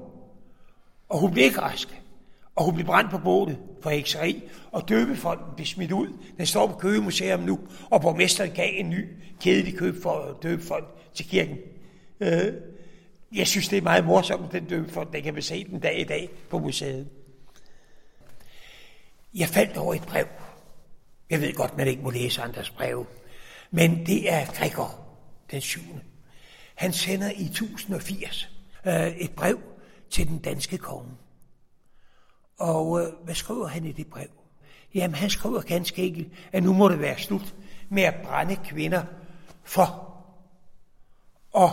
Og 1.09 1.19
hun 1.19 1.31
blev 1.31 1.45
ikke 1.45 1.61
rask. 1.61 2.01
Og 2.55 2.65
hun 2.65 2.73
blev 2.73 2.85
brændt 2.85 3.11
på 3.11 3.17
bålet 3.17 3.59
for 3.85 3.89
hekseri, 3.91 4.43
og 4.71 4.89
døbefonden 4.89 5.45
blev 5.55 5.65
smidt 5.65 5.91
ud. 5.91 6.07
Den 6.37 6.45
står 6.45 6.67
på 6.67 6.77
Køge 6.77 7.01
Museum 7.01 7.39
nu, 7.39 7.59
og 7.89 8.01
borgmesteren 8.01 8.51
gav 8.51 8.69
en 8.73 8.89
ny 8.89 9.07
kedelig 9.41 9.77
køb 9.77 10.01
for 10.03 10.39
døbefond 10.43 10.83
til 11.13 11.29
kirken. 11.29 11.57
Øh, 12.19 12.53
jeg 13.35 13.47
synes, 13.47 13.67
det 13.67 13.77
er 13.77 13.81
meget 13.81 14.05
morsomt, 14.05 14.51
den 14.51 14.65
døbefond, 14.65 15.11
den 15.13 15.23
kan 15.23 15.33
man 15.33 15.43
se 15.43 15.63
den 15.63 15.79
dag 15.79 15.99
i 15.99 16.03
dag 16.03 16.29
på 16.49 16.59
museet. 16.59 17.07
Jeg 19.35 19.47
faldt 19.47 19.77
over 19.77 19.93
et 19.93 20.01
brev. 20.01 20.25
Jeg 21.29 21.41
ved 21.41 21.53
godt, 21.53 21.77
man 21.77 21.87
ikke 21.87 22.03
må 22.03 22.09
læse 22.09 22.41
andres 22.41 22.69
breve, 22.69 23.05
Men 23.71 24.05
det 24.05 24.33
er 24.33 24.45
Gregor, 24.45 24.99
den 25.51 25.61
7. 25.61 25.79
Han 26.75 26.93
sender 26.93 27.31
i 27.35 27.43
1080 27.43 28.49
øh, 28.85 29.07
et 29.07 29.31
brev 29.31 29.59
til 30.09 30.27
den 30.27 30.39
danske 30.39 30.77
konge. 30.77 31.11
Og 32.57 33.01
øh, 33.01 33.07
hvad 33.23 33.35
skriver 33.35 33.67
han 33.67 33.85
i 33.85 33.91
det 33.91 34.07
brev? 34.07 34.27
Jamen, 34.95 35.15
han 35.15 35.29
skriver 35.29 35.61
ganske 35.61 36.07
enkelt, 36.07 36.33
at 36.51 36.63
nu 36.63 36.73
må 36.73 36.89
det 36.89 36.99
være 36.99 37.17
slut 37.17 37.55
med 37.89 38.03
at 38.03 38.15
brænde 38.23 38.55
kvinder 38.55 39.03
for 39.63 40.15
at 41.57 41.69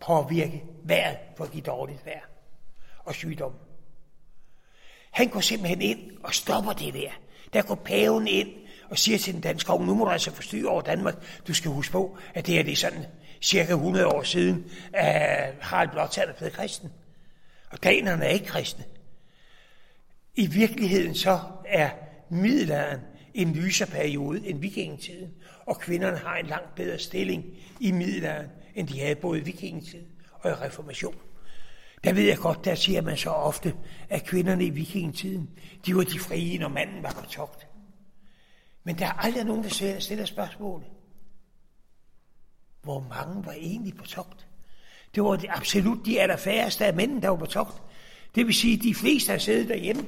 påvirke 0.00 0.64
vejret 0.84 1.18
for 1.36 1.44
de 1.44 1.50
give 1.50 1.62
dårligt 1.62 2.06
vejr 2.06 2.20
og 3.04 3.14
sygdom. 3.14 3.52
Han 5.10 5.28
går 5.28 5.40
simpelthen 5.40 5.82
ind 5.82 6.10
og 6.24 6.34
stopper 6.34 6.72
det 6.72 6.94
der. 6.94 7.10
Der 7.52 7.62
går 7.62 7.74
paven 7.74 8.28
ind 8.28 8.48
og 8.90 8.98
siger 8.98 9.18
til 9.18 9.34
den 9.34 9.40
danske 9.40 9.66
konge, 9.66 9.86
nu 9.86 9.94
må 9.94 10.04
du 10.04 10.10
altså 10.10 10.30
forstyrre 10.30 10.68
over 10.68 10.82
Danmark. 10.82 11.14
Du 11.48 11.54
skal 11.54 11.70
huske 11.70 11.92
på, 11.92 12.18
at 12.34 12.46
det 12.46 12.54
her 12.54 12.62
det 12.62 12.72
er 12.72 12.76
sådan 12.76 13.06
cirka 13.40 13.72
100 13.72 14.06
år 14.06 14.22
siden, 14.22 14.70
at 14.92 15.54
Harald 15.60 15.90
Blåtand 15.90 16.28
er 16.28 16.34
blevet 16.34 16.52
kristen. 16.52 16.92
Og 17.70 17.82
danerne 17.82 18.24
er 18.24 18.28
ikke 18.28 18.46
kristne. 18.46 18.84
I 20.34 20.46
virkeligheden 20.46 21.14
så 21.14 21.40
er 21.66 21.90
middelalderen 22.30 23.00
en 23.34 23.52
lysere 23.52 23.88
periode 23.88 24.48
end 24.48 24.58
vikingetiden, 24.58 25.30
og 25.66 25.80
kvinderne 25.80 26.16
har 26.16 26.36
en 26.36 26.46
langt 26.46 26.74
bedre 26.74 26.98
stilling 26.98 27.44
i 27.80 27.92
middelalderen, 27.92 28.50
end 28.74 28.88
de 28.88 29.00
havde 29.00 29.14
både 29.14 29.38
i 29.38 29.42
vikingetiden 29.42 30.06
og 30.32 30.50
i 30.50 30.54
reformation. 30.54 31.14
Der 32.04 32.12
ved 32.12 32.22
jeg 32.22 32.38
godt, 32.38 32.64
der 32.64 32.74
siger 32.74 33.02
man 33.02 33.16
så 33.16 33.30
ofte, 33.30 33.74
at 34.08 34.24
kvinderne 34.24 34.64
i 34.64 34.70
vikingetiden, 34.70 35.50
de 35.86 35.96
var 35.96 36.04
de 36.04 36.18
frie, 36.18 36.58
når 36.58 36.68
manden 36.68 37.02
var 37.02 37.12
på 37.12 37.26
togt. 37.26 37.66
Men 38.84 38.98
der 38.98 39.06
er 39.06 39.12
aldrig 39.12 39.44
nogen, 39.44 39.64
der 39.64 39.98
stiller 39.98 40.24
spørgsmålet. 40.24 40.86
Hvor 42.82 43.06
mange 43.08 43.46
var 43.46 43.52
egentlig 43.52 43.94
på 43.94 44.06
togt? 44.06 44.46
Det 45.14 45.22
var 45.22 45.36
det 45.36 45.48
absolut 45.50 46.06
de 46.06 46.20
allerfærreste 46.20 46.86
af 46.86 46.94
mændene, 46.94 47.22
der 47.22 47.28
var 47.28 47.36
på 47.36 47.46
togt. 47.46 47.82
Det 48.34 48.46
vil 48.46 48.54
sige, 48.54 48.76
at 48.76 48.82
de 48.82 48.94
fleste 48.94 49.30
har 49.30 49.38
siddet 49.38 49.68
derhjemme. 49.68 50.06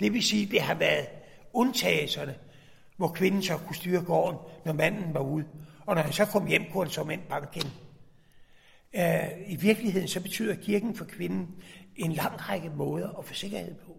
Det 0.00 0.12
vil 0.12 0.22
sige, 0.22 0.44
at 0.44 0.50
det 0.50 0.60
har 0.60 0.74
været 0.74 1.06
undtagelserne, 1.52 2.34
hvor 2.96 3.08
kvinden 3.08 3.42
så 3.42 3.56
kunne 3.56 3.76
styre 3.76 4.02
gården, 4.02 4.38
når 4.64 4.72
manden 4.72 5.14
var 5.14 5.20
ude. 5.20 5.44
Og 5.86 5.94
når 5.94 6.02
han 6.02 6.12
så 6.12 6.24
kom 6.24 6.46
hjem, 6.46 6.62
kunne 6.72 6.84
han 6.84 6.92
så 6.92 7.04
mænd 7.04 7.20
banke. 7.28 7.62
Øh, 8.96 9.28
I 9.46 9.56
virkeligheden 9.56 10.08
så 10.08 10.20
betyder 10.20 10.54
kirken 10.54 10.94
for 10.94 11.04
kvinden 11.04 11.48
en 11.96 12.12
lang 12.12 12.48
række 12.48 12.70
måder 12.70 13.18
at 13.18 13.24
få 13.24 13.34
sikkerhed 13.34 13.74
på. 13.74 13.96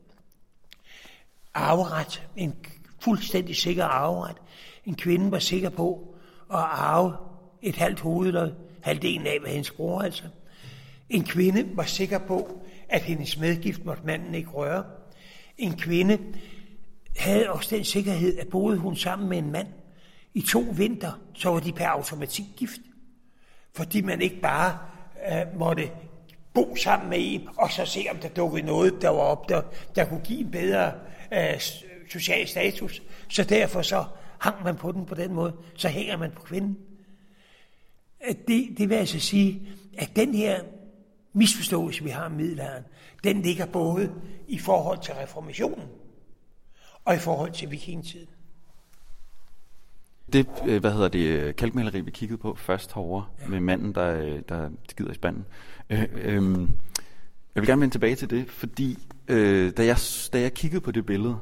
Arveret, 1.54 2.28
en 2.36 2.56
fuldstændig 3.00 3.56
sikker 3.56 3.86
arveret. 3.86 4.38
En 4.86 4.96
kvinde 4.96 5.32
var 5.32 5.40
sikker 5.40 5.70
på 5.70 6.16
at 6.52 6.60
arve 6.60 7.18
et 7.62 7.76
halvt 7.76 8.00
hoved 8.00 8.28
eller 8.28 8.52
halvdelen 8.82 9.28
af, 9.28 9.40
hvad 9.40 9.52
hendes 9.52 9.72
bror 9.72 10.02
altså. 10.02 10.24
En 11.10 11.24
kvinde 11.24 11.78
var 11.78 11.84
sikker 11.84 12.20
på, 12.20 12.62
at 12.90 13.02
hendes 13.02 13.38
medgift 13.38 13.86
måtte 13.86 14.06
manden 14.06 14.36
ikke 14.36 14.50
røre. 14.50 14.84
En 15.60 15.78
kvinde 15.78 16.20
havde 17.18 17.50
også 17.50 17.76
den 17.76 17.84
sikkerhed, 17.84 18.38
at 18.38 18.48
boede 18.48 18.78
hun 18.78 18.96
sammen 18.96 19.30
med 19.30 19.38
en 19.38 19.52
mand 19.52 19.68
i 20.34 20.42
to 20.42 20.66
vinter, 20.74 21.12
så 21.34 21.50
var 21.50 21.60
de 21.60 21.72
per 21.72 21.88
automatik 21.88 22.46
gift. 22.58 22.82
Fordi 23.74 24.02
man 24.02 24.22
ikke 24.22 24.42
bare 24.42 24.78
øh, 25.32 25.60
måtte 25.60 25.92
bo 26.54 26.76
sammen 26.76 27.10
med 27.10 27.18
en, 27.22 27.50
og 27.58 27.72
så 27.72 27.86
se, 27.86 28.06
om 28.12 28.18
der 28.18 28.30
dukkede 28.30 28.66
noget, 28.66 29.02
der 29.02 29.10
var 29.10 29.20
op, 29.20 29.50
der, 29.50 29.62
der 29.96 30.06
kunne 30.06 30.22
give 30.24 30.40
en 30.40 30.52
bedre 30.52 30.92
øh, 31.34 31.62
social 32.12 32.48
status. 32.48 33.02
Så 33.30 33.44
derfor 33.44 33.82
så 33.82 34.06
hang 34.38 34.64
man 34.64 34.76
på 34.76 34.92
den 34.92 35.06
på 35.06 35.16
den 35.16 35.34
måde, 35.34 35.54
så 35.76 35.88
hænger 35.88 36.18
man 36.18 36.32
på 36.32 36.42
kvinden. 36.42 36.78
Øh, 38.28 38.36
det, 38.48 38.70
det 38.78 38.90
vil 38.90 38.96
altså 38.96 39.20
sige, 39.20 39.62
at 39.98 40.16
den 40.16 40.36
her 40.36 40.60
misforståelse, 41.34 42.04
vi 42.04 42.10
har 42.10 42.26
om 42.26 42.32
middelalderen, 42.32 42.84
den 43.24 43.42
ligger 43.42 43.66
både 43.66 44.12
i 44.48 44.58
forhold 44.58 45.00
til 45.04 45.14
reformationen 45.14 45.88
og 47.06 47.16
i 47.16 47.18
forhold 47.18 47.52
til 47.52 47.72
vikingetiden. 47.72 48.28
Det, 50.34 50.48
øh, 50.68 50.80
hvad 50.80 50.92
hedder 50.92 51.08
det, 51.08 51.56
kalkmaleri, 51.56 52.02
vi 52.02 52.12
kiggede 52.12 52.38
på 52.38 52.56
først 52.56 52.94
herovre, 52.94 53.26
ja. 53.42 53.48
med 53.48 53.60
manden, 53.60 53.96
der, 53.96 54.22
øh, 54.22 54.42
der 54.50 54.70
skider 54.90 55.12
i 55.12 55.14
spanden. 55.14 55.46
Øh, 55.90 56.06
øh, 56.14 56.60
jeg 57.56 57.62
vil 57.62 57.68
gerne 57.68 57.82
vende 57.82 57.94
tilbage 57.94 58.16
til 58.16 58.30
det, 58.30 58.50
fordi 58.50 58.98
øh, 59.28 59.72
da, 59.78 59.86
jeg, 59.86 59.98
da 60.34 60.42
jeg 60.42 60.54
kiggede 60.54 60.82
på 60.82 60.92
det 60.92 61.06
billede, 61.06 61.38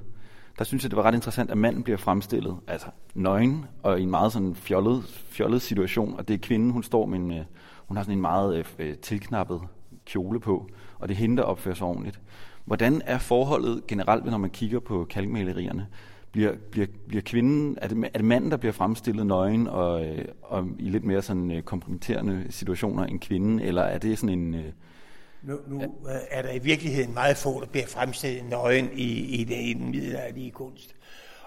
der 0.58 0.64
synes 0.64 0.84
jeg, 0.84 0.92
det 0.92 0.98
var 0.98 1.04
ret 1.04 1.16
interessant, 1.16 1.52
at 1.52 1.58
manden 1.58 1.84
bliver 1.84 1.98
fremstillet, 1.98 2.58
altså 2.68 2.88
nøgen, 3.14 3.66
og 3.84 4.00
i 4.00 4.04
en 4.04 4.10
meget 4.10 4.34
sådan 4.34 4.56
fjollet, 4.56 5.04
fjollet 5.30 5.62
situation, 5.62 6.16
og 6.18 6.28
det 6.28 6.34
er 6.34 6.38
kvinden, 6.38 6.72
hun 6.72 6.84
står 6.84 7.06
med 7.06 7.20
en, 7.20 7.44
hun 7.88 7.98
har 7.98 8.04
sådan 8.04 8.18
en 8.18 8.22
meget 8.22 8.66
øh, 8.80 8.96
tilknappet 8.96 9.62
kjole 10.08 10.40
på, 10.40 10.70
og 11.00 11.08
det 11.08 11.14
er 11.14 11.20
hende, 11.20 11.38
der 11.38 11.44
opfører 11.44 11.76
sig 11.76 11.88
ordentligt. 11.88 12.20
Hvordan 12.66 13.02
er 13.06 13.18
forholdet 13.18 13.88
generelt, 13.88 14.26
når 14.26 14.38
man 14.38 14.50
kigger 14.50 14.80
på 14.80 15.06
kalkmalerierne? 15.10 15.88
Bliver, 16.32 16.54
bliver, 16.72 16.88
bliver 17.08 17.22
kvinden, 17.22 17.78
er 17.82 17.88
det, 17.88 18.10
er 18.14 18.18
det 18.18 18.26
manden, 18.26 18.52
der 18.52 18.58
bliver 18.58 18.74
fremstillet 18.74 19.26
nøgen 19.26 19.68
og, 19.68 20.06
øh, 20.06 20.26
og 20.42 20.68
i 20.80 20.90
lidt 20.90 21.04
mere 21.04 21.22
sådan 21.22 21.52
øh, 21.52 21.62
kompromitterende 21.62 22.46
situationer 22.50 23.06
end 23.06 23.20
kvinden, 23.20 23.60
eller 23.60 23.82
er 23.82 23.98
det 23.98 24.20
sådan 24.20 24.40
en... 24.40 24.54
Øh, 24.54 24.72
nu, 25.42 25.58
nu 25.68 25.82
er 26.30 26.42
der 26.42 26.52
i 26.52 26.60
virkeligheden 26.60 27.14
meget 27.14 27.38
få, 27.38 27.62
der 27.62 27.68
bliver 27.68 27.88
fremstillet 27.88 28.50
nøgen 28.50 28.90
i, 28.94 29.04
i, 29.04 29.42
i 29.70 29.74
den 29.74 29.92
middelalderlige 29.92 30.52
kunst. 30.52 30.96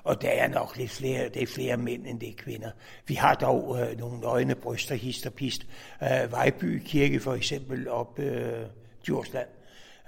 Og 0.05 0.23
der 0.23 0.29
er 0.29 0.49
nok 0.49 0.77
lidt 0.77 0.91
flere, 0.91 1.29
det 1.29 1.43
er 1.43 1.47
flere 1.47 1.77
mænd, 1.77 2.07
end 2.07 2.21
det 2.21 2.29
er 2.29 2.35
kvinder. 2.37 2.71
Vi 3.07 3.15
har 3.15 3.35
dog 3.35 3.81
øh, 3.81 3.99
nogle 3.99 4.21
nøgne 4.21 4.55
bryster, 4.55 4.95
hist 4.95 5.27
og 5.27 5.33
pist. 5.33 5.67
Øh, 6.03 6.33
Vejby 6.33 6.83
Kirke 6.85 7.21
for 7.21 7.35
eksempel 7.35 7.89
op 7.89 8.19
øh, 8.19 8.67
Djursland, 9.07 9.49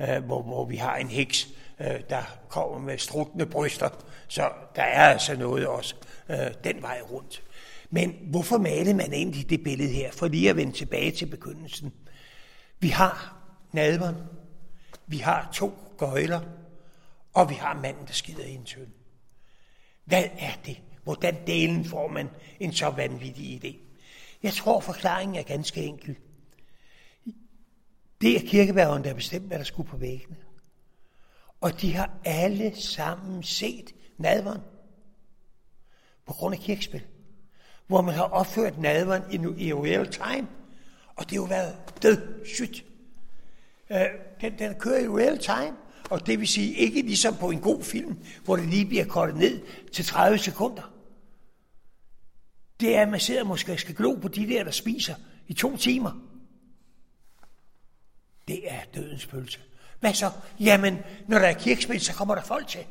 øh, 0.01 0.25
hvor, 0.25 0.43
hvor 0.43 0.65
vi 0.65 0.77
har 0.77 0.97
en 0.97 1.09
heks, 1.09 1.49
øh, 1.81 2.01
der 2.11 2.39
kommer 2.49 2.79
med 2.79 2.99
struttende 2.99 3.47
bryster. 3.47 3.89
Så 4.29 4.51
der 4.77 4.83
er 4.83 5.09
altså 5.09 5.37
noget 5.37 5.67
også 5.67 5.95
øh, 6.29 6.37
den 6.65 6.83
vej 6.83 7.01
rundt. 7.11 7.43
Men 7.91 8.17
hvorfor 8.31 8.59
malede 8.59 8.95
man 8.95 9.13
egentlig 9.13 9.51
det 9.51 9.63
billede 9.63 9.93
her? 9.93 10.13
For 10.13 10.29
lige 10.29 10.51
at 10.51 10.57
vende 10.57 10.73
tilbage 10.73 11.11
til 11.11 11.27
begyndelsen. 11.27 11.93
Vi 12.79 12.89
har 12.89 13.37
nadveren, 13.73 14.17
vi 15.07 15.17
har 15.17 15.51
to 15.55 15.75
gøjler, 15.99 16.41
og 17.35 17.51
vi 17.51 17.55
har 17.55 17.75
manden, 17.75 18.07
der 18.07 18.13
skider 18.13 18.45
i 18.45 18.55
en 18.55 18.65
tønde. 18.65 19.02
Hvad 20.05 20.25
er 20.39 20.53
det? 20.67 20.81
Hvordan 21.05 21.47
delen 21.47 21.85
får 21.85 22.09
man 22.09 22.29
en 22.61 22.73
så 22.73 22.91
vanvittig 22.91 23.65
idé? 23.65 23.77
Jeg 24.43 24.53
tror, 24.53 24.81
forklaringen 24.81 25.37
er 25.37 25.43
ganske 25.43 25.83
enkel. 25.83 26.17
Det 28.21 28.37
er 28.37 28.49
kirkeværgerne, 28.49 29.05
der 29.05 29.11
har 29.11 29.15
bestemt, 29.15 29.47
hvad 29.47 29.59
der 29.59 29.65
skulle 29.65 29.89
på 29.89 29.97
væggene. 29.97 30.37
Og 31.61 31.81
de 31.81 31.93
har 31.93 32.11
alle 32.25 32.77
sammen 32.77 33.43
set 33.43 33.95
nadveren 34.19 34.61
på 36.27 36.33
grund 36.33 36.55
af 36.55 36.61
kirkespil, 36.61 37.03
hvor 37.87 38.01
man 38.01 38.15
har 38.15 38.23
opført 38.23 38.79
nadveren 38.79 39.23
i, 39.59 39.67
i 39.67 39.73
real 39.73 40.13
time, 40.13 40.49
og 41.17 41.25
det 41.25 41.31
har 41.31 41.37
jo 41.37 41.45
været 41.45 42.03
død 42.03 42.47
sygt. 42.47 42.85
Øh, 43.91 44.07
den, 44.41 44.59
den 44.59 44.75
kører 44.75 45.01
i 45.01 45.09
real 45.09 45.39
time, 45.39 45.77
og 46.13 46.27
det 46.27 46.41
vil 46.41 46.49
sige 46.49 46.75
ikke 46.75 47.03
ligesom 47.03 47.37
på 47.37 47.51
en 47.51 47.61
god 47.61 47.83
film, 47.83 48.19
hvor 48.45 48.57
det 48.57 48.69
lige 48.69 48.87
bliver 48.87 49.05
kortet 49.05 49.37
ned 49.37 49.61
til 49.93 50.05
30 50.05 50.39
sekunder. 50.39 50.93
Det 52.81 52.97
er, 52.97 53.03
at 53.03 53.09
man 53.09 53.21
sidder 53.21 53.45
måske 53.45 53.73
og 53.73 53.79
skal 53.79 53.95
glo 53.95 54.15
på 54.15 54.29
de 54.29 54.49
der, 54.49 54.65
der 54.65 54.71
spiser 54.71 55.15
i 55.47 55.55
to 55.55 55.77
timer. 55.77 56.13
Det 58.49 58.73
er 58.73 58.81
dødens 58.95 59.27
pølse. 59.27 59.61
Hvad 60.01 60.15
så? 60.15 60.31
Jamen, 60.61 60.99
når 61.29 61.39
der 61.39 61.47
er 61.47 61.59
kirkespil, 61.59 62.01
så 62.01 62.15
kommer 62.15 62.35
der 62.35 62.43
folk 62.43 62.69
til. 62.69 62.85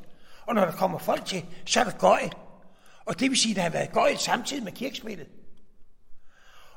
Og 0.46 0.56
når 0.56 0.66
der 0.66 0.72
kommer 0.72 0.98
folk 1.00 1.26
til, 1.26 1.46
så 1.66 1.80
er 1.80 1.84
der 1.84 1.98
gøj. 1.98 2.30
Og 3.06 3.20
det 3.20 3.30
vil 3.30 3.38
sige, 3.38 3.52
at 3.52 3.56
der 3.56 3.62
har 3.62 3.70
været 3.70 3.92
gøj 3.92 4.16
samtidig 4.16 4.64
med 4.64 4.72
kirkespillet. 4.72 5.28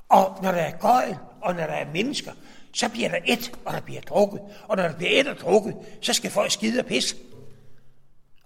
Og 0.09 0.38
når 0.42 0.53
der 0.53 0.62
er 0.62 0.78
gøj, 0.78 1.14
og 1.42 1.55
når 1.55 1.66
der 1.66 1.74
er 1.74 1.92
mennesker, 1.92 2.32
så 2.75 2.89
bliver 2.89 3.09
der 3.09 3.18
et, 3.27 3.53
og 3.64 3.72
der 3.72 3.81
bliver 3.81 4.01
drukket. 4.01 4.41
Og 4.68 4.77
når 4.77 4.83
der 4.83 4.97
bliver 4.97 5.20
et 5.20 5.29
og 5.29 5.37
drukket, 5.37 5.77
så 6.01 6.12
skal 6.12 6.31
folk 6.31 6.51
skide 6.51 6.79
og 6.81 6.87
pisse. 6.87 7.16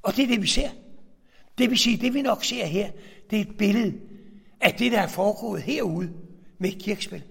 Og 0.02 0.16
det 0.16 0.24
er 0.24 0.28
det, 0.28 0.42
vi 0.42 0.46
ser. 0.46 0.70
Det 1.58 1.70
vil 1.70 1.78
sige, 1.78 1.96
det 1.96 2.14
vi 2.14 2.22
nok 2.22 2.44
ser 2.44 2.66
her, 2.66 2.90
det 3.30 3.36
er 3.36 3.40
et 3.40 3.58
billede 3.58 3.94
af 4.60 4.74
det, 4.74 4.92
der 4.92 5.00
er 5.00 5.08
foregået 5.08 5.62
herude 5.62 6.12
med 6.58 6.72
kirkespil. 6.80 7.22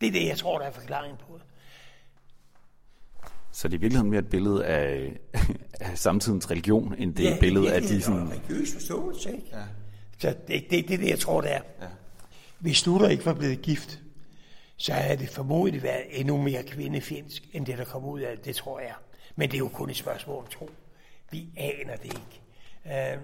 Det 0.00 0.08
er 0.08 0.12
det, 0.12 0.26
jeg 0.26 0.38
tror, 0.38 0.58
der 0.58 0.66
er 0.66 0.70
forklaringen 0.70 1.18
på 1.28 1.34
det. 1.38 1.42
Så 3.52 3.68
det 3.68 3.74
er 3.74 3.78
i 3.78 3.80
virkeligheden 3.80 4.10
mere 4.10 4.20
et 4.20 4.28
billede 4.28 4.64
af, 4.66 5.18
af 5.80 5.98
samtidens 5.98 6.50
religion, 6.50 6.94
end 6.98 7.14
det 7.14 7.24
er 7.24 7.28
ja, 7.28 7.34
et 7.34 7.40
billede 7.40 7.74
af 7.74 7.82
de 7.82 8.02
sådan... 8.02 8.26
Ja, 8.26 8.32
religiøs 8.32 8.72
forståelse, 8.72 9.32
ikke? 9.32 9.46
Ja. 9.52 9.62
Så 10.18 10.34
det, 10.48 10.70
det, 10.70 10.88
det 10.88 10.94
er 10.94 10.98
det, 10.98 11.08
jeg 11.08 11.18
tror, 11.18 11.40
det 11.40 11.52
er. 11.52 11.60
Ja. 11.80 11.86
Hvis 12.58 12.86
Luther 12.86 13.08
ikke 13.08 13.26
var 13.26 13.34
blevet 13.34 13.62
gift, 13.62 14.00
så 14.76 14.92
havde 14.92 15.18
det 15.18 15.28
formodentlig 15.28 15.82
været 15.82 16.20
endnu 16.20 16.36
mere 16.36 16.62
kvindefjendsk, 16.62 17.42
end 17.52 17.66
det, 17.66 17.78
der 17.78 17.84
kom 17.84 18.04
ud 18.04 18.20
af 18.20 18.36
det, 18.36 18.44
det 18.44 18.56
tror 18.56 18.80
jeg. 18.80 18.94
Men 19.36 19.48
det 19.48 19.54
er 19.54 19.58
jo 19.58 19.68
kun 19.68 19.90
et 19.90 19.96
spørgsmål 19.96 20.38
om 20.38 20.46
tro. 20.46 20.70
Vi 21.30 21.48
aner 21.56 21.96
det 21.96 22.04
ikke. 22.04 22.40
Øh, 22.86 23.18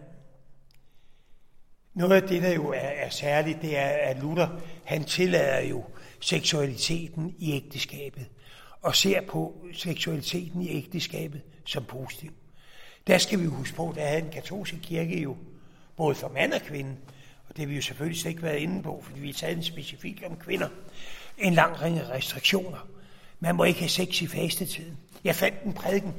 noget 1.94 2.22
af 2.22 2.28
det, 2.28 2.42
der 2.42 2.54
jo 2.54 2.68
er, 2.68 2.78
er 2.78 3.10
særligt, 3.10 3.62
det 3.62 3.78
er, 3.78 3.88
at 3.88 4.18
Luther, 4.22 4.48
han 4.84 5.04
tillader 5.04 5.60
jo 5.60 5.84
seksualiteten 6.20 7.34
i 7.38 7.52
ægteskabet, 7.52 8.26
og 8.82 8.96
ser 8.96 9.20
på 9.20 9.66
seksualiteten 9.72 10.62
i 10.62 10.70
ægteskabet 10.70 11.42
som 11.64 11.84
positiv. 11.84 12.32
Der 13.06 13.18
skal 13.18 13.40
vi 13.40 13.46
huske 13.46 13.76
på, 13.76 13.92
der 13.96 14.02
er 14.02 14.18
en 14.18 14.30
katolske 14.30 14.78
kirke 14.82 15.22
jo, 15.22 15.36
både 15.96 16.14
for 16.14 16.28
mand 16.28 16.52
og 16.52 16.60
kvinde, 16.60 16.96
og 17.48 17.56
det 17.56 17.58
har 17.58 17.66
vi 17.66 17.74
jo 17.74 17.82
selvfølgelig 17.82 18.20
slet 18.20 18.30
ikke 18.30 18.42
været 18.42 18.58
inde 18.58 18.82
på, 18.82 19.02
fordi 19.04 19.20
vi 19.20 19.26
har 19.26 19.34
taget 19.34 19.56
en 19.56 19.62
specifik 19.62 20.22
om 20.26 20.36
kvinder, 20.36 20.68
en 21.40 21.54
lang 21.54 21.80
række 21.80 22.08
restriktioner. 22.08 22.88
Man 23.40 23.54
må 23.54 23.64
ikke 23.64 23.80
have 23.80 23.88
sex 23.88 24.22
i 24.22 24.26
fastetiden. 24.26 24.98
Jeg 25.24 25.36
fandt 25.36 25.62
en 25.62 25.72
prædiken 25.72 26.14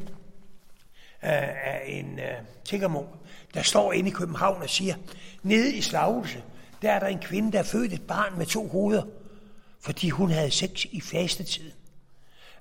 øh, 1.23 1.29
af 1.65 1.81
en 1.85 2.19
øh, 2.19 2.35
tiggermor, 2.65 3.07
der 3.53 3.61
står 3.61 3.93
inde 3.93 4.09
i 4.09 4.13
København 4.13 4.61
og 4.61 4.69
siger, 4.69 4.95
nede 5.43 5.75
i 5.75 5.81
Slagelse, 5.81 6.43
der 6.81 6.91
er 6.91 6.99
der 6.99 7.07
en 7.07 7.19
kvinde, 7.19 7.51
der 7.51 7.59
er 7.59 7.63
født 7.63 7.93
et 7.93 8.07
barn 8.07 8.37
med 8.37 8.45
to 8.45 8.67
hoveder, 8.67 9.03
fordi 9.81 10.09
hun 10.09 10.31
havde 10.31 10.51
sex 10.51 10.85
i 10.91 11.01
fastetiden. 11.01 11.73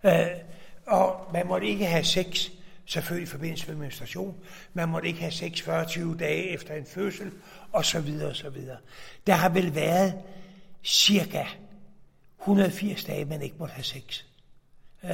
Øh, 0.05 0.27
og 0.87 1.31
man 1.33 1.47
måtte 1.47 1.67
ikke 1.67 1.87
have 1.87 2.05
sex, 2.05 2.51
selvfølgelig 2.87 3.29
i 3.29 3.31
forbindelse 3.31 3.69
med 3.69 3.77
menstruation. 3.77 4.37
Man 4.75 4.89
måtte 4.89 5.09
ikke 5.09 5.21
have 5.21 5.33
sex 5.33 5.69
40-20 5.69 6.19
dage 6.19 6.49
efter 6.49 6.75
en 6.75 6.87
fødsel, 6.87 7.31
og 7.73 7.85
så 7.85 8.01
videre, 8.01 8.31
og 8.31 8.37
så 8.37 8.51
videre. 8.51 8.77
Der 9.27 9.35
har 9.35 9.49
vel 9.49 9.75
været 9.75 10.15
cirka 10.85 11.45
180 12.41 13.05
dage, 13.05 13.25
man 13.25 13.43
ikke 13.43 13.57
måtte 13.59 13.75
have 13.75 13.85
sex. 13.85 14.25
Øh, 15.05 15.11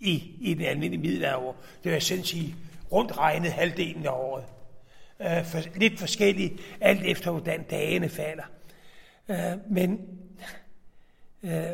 i, 0.00 0.36
i 0.40 0.54
den 0.54 0.64
almindelige 0.64 1.02
middelalder. 1.02 1.52
Det 1.84 1.92
vil 1.92 2.02
sådan 2.02 2.24
sige 2.24 2.56
rundt 2.92 3.18
regnet 3.18 3.52
halvdelen 3.52 4.06
af 4.06 4.10
året. 4.10 4.44
Øh, 5.20 5.44
for, 5.44 5.78
lidt 5.78 5.98
forskelligt, 5.98 6.60
alt 6.80 7.02
efter 7.04 7.30
hvordan 7.30 7.62
dagene 7.62 8.08
falder. 8.08 8.44
Øh, 9.28 9.72
men 9.72 10.00
øh, 11.42 11.64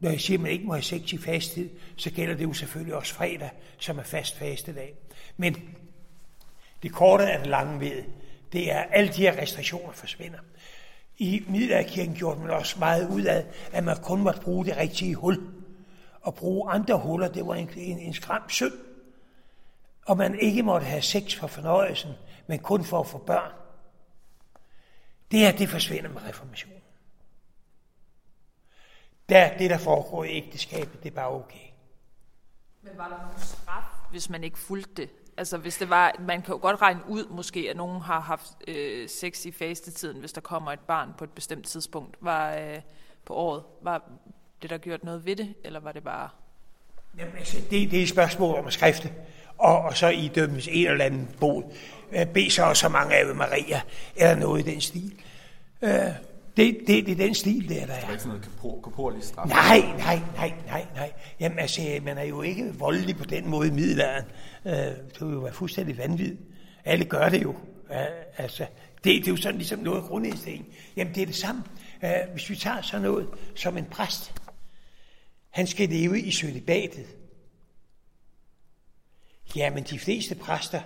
når 0.00 0.10
jeg 0.10 0.20
siger, 0.20 0.38
at 0.38 0.42
man 0.42 0.52
ikke 0.52 0.64
må 0.64 0.72
have 0.72 0.82
sex 0.82 1.12
i 1.12 1.18
fasttid, 1.18 1.68
så 1.96 2.10
gælder 2.10 2.34
det 2.34 2.44
jo 2.44 2.52
selvfølgelig 2.52 2.94
også 2.94 3.14
fredag, 3.14 3.50
som 3.78 3.98
er 3.98 4.02
fast 4.02 4.36
fastedag. 4.36 4.94
Men 5.36 5.56
det 6.82 6.92
korte 6.92 7.30
af 7.30 7.38
det 7.38 7.46
lange 7.46 7.80
ved, 7.80 8.04
det 8.52 8.72
er, 8.72 8.78
at 8.78 8.88
alle 8.92 9.12
de 9.12 9.20
her 9.20 9.38
restriktioner 9.42 9.92
forsvinder. 9.92 10.38
I 11.18 11.44
middelalderkirken 11.48 12.14
gjorde 12.14 12.40
man 12.40 12.50
også 12.50 12.78
meget 12.78 13.08
ud 13.08 13.22
af, 13.22 13.46
at 13.72 13.84
man 13.84 13.96
kun 14.02 14.20
måtte 14.20 14.40
bruge 14.40 14.64
det 14.64 14.76
rigtige 14.76 15.14
hul. 15.14 15.52
Og 16.20 16.34
bruge 16.34 16.70
andre 16.70 16.98
huller, 16.98 17.28
det 17.28 17.46
var 17.46 17.54
en, 17.54 17.70
en, 17.76 17.98
en 17.98 18.14
skram 18.14 18.48
synd. 18.48 18.72
Og 20.06 20.16
man 20.16 20.38
ikke 20.40 20.62
måtte 20.62 20.86
have 20.86 21.02
sex 21.02 21.34
for 21.34 21.46
fornøjelsen, 21.46 22.10
men 22.46 22.58
kun 22.58 22.84
for 22.84 23.00
at 23.00 23.06
få 23.06 23.18
børn. 23.18 23.52
Det 25.30 25.38
her, 25.38 25.52
det 25.52 25.68
forsvinder 25.68 26.10
med 26.10 26.22
reformationen. 26.22 26.78
Der, 29.28 29.58
det, 29.58 29.70
der 29.70 29.78
foregår 29.78 30.24
i 30.24 30.28
ægteskabet, 30.28 31.02
det 31.02 31.10
er 31.10 31.14
bare 31.14 31.30
okay. 31.30 31.68
Men 32.82 32.92
var 32.96 33.08
der 33.08 33.22
nogen 33.22 33.38
straf, 33.38 34.10
hvis 34.10 34.30
man 34.30 34.44
ikke 34.44 34.58
fulgte 34.58 35.02
det? 35.02 35.10
Altså 35.38 35.56
hvis 35.56 35.76
det 35.76 35.90
var, 35.90 36.14
man 36.18 36.42
kan 36.42 36.54
jo 36.54 36.58
godt 36.62 36.82
regne 36.82 37.00
ud 37.08 37.24
måske, 37.30 37.66
at 37.70 37.76
nogen 37.76 38.00
har 38.00 38.20
haft 38.20 38.50
øh, 38.68 39.08
sex 39.08 39.44
i 39.46 39.52
fastetiden, 39.52 40.20
hvis 40.20 40.32
der 40.32 40.40
kommer 40.40 40.72
et 40.72 40.80
barn 40.80 41.08
på 41.18 41.24
et 41.24 41.30
bestemt 41.30 41.66
tidspunkt 41.66 42.16
var, 42.20 42.54
øh, 42.54 42.80
på 43.24 43.34
året. 43.34 43.62
Var 43.82 44.10
det 44.62 44.70
der 44.70 44.78
gjort 44.78 45.04
noget 45.04 45.26
ved 45.26 45.36
det, 45.36 45.54
eller 45.64 45.80
var 45.80 45.92
det 45.92 46.04
bare... 46.04 46.28
Jamen, 47.18 47.34
altså, 47.38 47.56
det, 47.70 47.90
det 47.90 47.98
er 47.98 48.02
et 48.02 48.08
spørgsmål 48.08 48.58
om 48.58 48.66
at 48.66 48.72
skrifte, 48.72 49.12
og, 49.58 49.78
og 49.78 49.96
så 49.96 50.08
i 50.08 50.30
dømmes 50.34 50.68
en 50.70 50.86
eller 50.86 51.04
anden 51.04 51.28
bod. 51.40 51.62
Øh, 52.12 52.26
Be 52.26 52.50
så 52.50 52.74
så 52.74 52.88
mange 52.88 53.14
af 53.14 53.34
Maria, 53.34 53.80
eller 54.16 54.34
noget 54.34 54.66
i 54.66 54.70
den 54.70 54.80
stil. 54.80 55.12
Øh, 55.82 55.90
det, 56.58 56.78
det, 56.86 57.06
det 57.06 57.12
er 57.12 57.16
den 57.16 57.34
stil, 57.34 57.68
der, 57.68 57.86
der 57.86 57.92
er. 57.92 58.00
Det 58.00 58.06
er 58.06 58.10
ikke 58.10 58.22
sådan 58.22 58.40
noget 58.62 58.82
korporlig 58.82 59.22
straf? 59.22 59.48
Nej, 59.48 59.80
nej, 59.98 60.20
nej, 60.34 60.52
nej, 60.66 60.86
nej. 60.94 61.12
Jamen 61.40 61.58
altså, 61.58 62.00
man 62.02 62.18
er 62.18 62.22
jo 62.22 62.42
ikke 62.42 62.74
voldelig 62.74 63.16
på 63.16 63.24
den 63.24 63.48
måde 63.48 63.68
i 63.68 63.70
middelalderen. 63.70 64.24
Øh, 64.64 64.72
det 64.72 65.20
vil 65.20 65.32
jo 65.32 65.38
være 65.38 65.52
fuldstændig 65.52 65.98
vanvittigt. 65.98 66.40
Alle 66.84 67.04
gør 67.04 67.28
det 67.28 67.42
jo. 67.42 67.50
Uh, 67.50 67.96
altså, 68.36 68.66
det, 68.94 69.04
det 69.04 69.26
er 69.26 69.30
jo 69.30 69.36
sådan 69.36 69.58
ligesom 69.58 69.78
noget 69.78 70.04
grundindstilling. 70.04 70.66
Jamen, 70.96 71.14
det 71.14 71.22
er 71.22 71.26
det 71.26 71.36
samme. 71.36 71.62
Uh, 72.02 72.32
hvis 72.32 72.50
vi 72.50 72.56
tager 72.56 72.82
sådan 72.82 73.02
noget 73.02 73.28
som 73.54 73.78
en 73.78 73.84
præst. 73.84 74.32
Han 75.50 75.66
skal 75.66 75.88
leve 75.88 76.20
i 76.20 76.30
sølibatet. 76.30 77.06
Jamen, 79.56 79.84
de 79.84 79.98
fleste 79.98 80.34
præster 80.34 80.80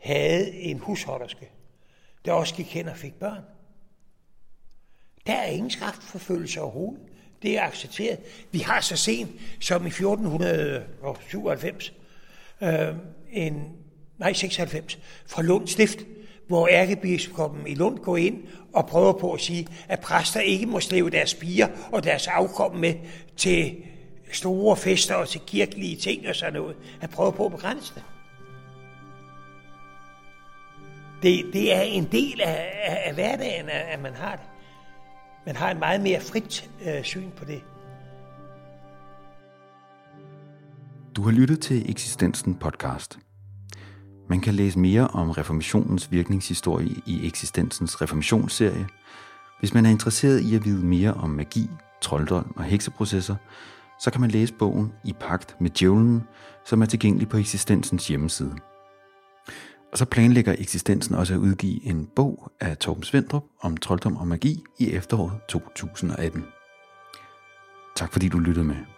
havde 0.00 0.50
en 0.50 0.78
husholderske, 0.78 1.50
der 2.24 2.32
også 2.32 2.54
gik 2.54 2.74
hen 2.74 2.88
og 2.88 2.96
fik 2.96 3.14
børn. 3.14 3.42
Der 5.26 5.32
er 5.32 5.46
ingen 5.46 5.70
strafforfølgelse 5.70 6.60
overhovedet. 6.60 7.00
Det 7.42 7.58
er 7.58 7.62
accepteret. 7.62 8.18
Vi 8.52 8.58
har 8.58 8.80
så 8.80 8.96
sent 8.96 9.30
som 9.60 9.86
i 9.86 9.88
1497, 9.88 11.92
øh, 12.62 12.88
en, 13.30 13.62
nej 14.18 14.32
96, 14.32 14.98
fra 15.26 15.42
Lund 15.42 15.68
Stift, 15.68 15.98
hvor 16.46 16.68
ærkebiskoppen 16.68 17.66
i 17.66 17.74
Lund 17.74 17.98
går 17.98 18.16
ind 18.16 18.42
og 18.72 18.86
prøver 18.86 19.12
på 19.12 19.32
at 19.32 19.40
sige, 19.40 19.66
at 19.88 20.00
præster 20.00 20.40
ikke 20.40 20.66
må 20.66 20.80
slæve 20.80 21.10
deres 21.10 21.34
piger 21.34 21.68
og 21.92 22.04
deres 22.04 22.26
afkom 22.26 22.76
med 22.76 22.94
til 23.36 23.76
store 24.32 24.76
fester 24.76 25.14
og 25.14 25.28
til 25.28 25.40
kirkelige 25.46 25.96
ting 25.96 26.28
og 26.28 26.36
sådan 26.36 26.52
noget. 26.52 26.76
Han 27.00 27.08
prøver 27.08 27.30
på 27.30 27.46
at 27.46 27.52
begrænse 27.52 27.94
det. 27.94 28.02
Det, 31.22 31.44
det 31.52 31.74
er 31.74 31.80
en 31.80 32.08
del 32.12 32.40
af, 32.40 32.72
af, 32.84 33.02
af 33.04 33.14
hverdagen, 33.14 33.68
at 33.68 34.02
man 34.02 34.14
har 34.14 34.36
det. 34.36 34.53
Man 35.46 35.56
har 35.56 35.70
en 35.70 35.78
meget 35.78 36.00
mere 36.00 36.20
frit 36.20 36.70
øh, 36.86 37.02
syn 37.02 37.30
på 37.36 37.44
det. 37.44 37.62
Du 41.16 41.22
har 41.22 41.30
lyttet 41.30 41.60
til 41.60 41.90
Eksistensen 41.90 42.54
podcast. 42.54 43.18
Man 44.28 44.40
kan 44.40 44.54
læse 44.54 44.78
mere 44.78 45.08
om 45.08 45.30
reformationens 45.30 46.12
virkningshistorie 46.12 46.94
i 47.06 47.26
Eksistensens 47.26 48.02
reformationsserie. 48.02 48.86
Hvis 49.60 49.74
man 49.74 49.86
er 49.86 49.90
interesseret 49.90 50.40
i 50.40 50.54
at 50.54 50.64
vide 50.64 50.84
mere 50.86 51.14
om 51.14 51.30
magi, 51.30 51.70
trolddom 52.00 52.54
og 52.56 52.64
hekseprocesser, 52.64 53.36
så 54.00 54.10
kan 54.10 54.20
man 54.20 54.30
læse 54.30 54.54
bogen 54.54 54.92
I 55.04 55.12
pagt 55.12 55.56
med 55.60 55.70
djævlen, 55.70 56.22
som 56.64 56.82
er 56.82 56.86
tilgængelig 56.86 57.28
på 57.28 57.36
Eksistensens 57.36 58.08
hjemmeside. 58.08 58.54
Og 59.94 59.98
så 59.98 60.04
planlægger 60.04 60.54
eksistensen 60.58 61.14
også 61.14 61.34
at 61.34 61.38
udgive 61.38 61.86
en 61.86 62.08
bog 62.16 62.52
af 62.60 62.76
Torben 62.76 63.02
Svendrup 63.02 63.44
om 63.60 63.76
trolddom 63.76 64.16
og 64.16 64.26
magi 64.26 64.64
i 64.78 64.92
efteråret 64.92 65.32
2018. 65.48 66.44
Tak 67.96 68.12
fordi 68.12 68.28
du 68.28 68.38
lyttede 68.38 68.64
med. 68.64 68.93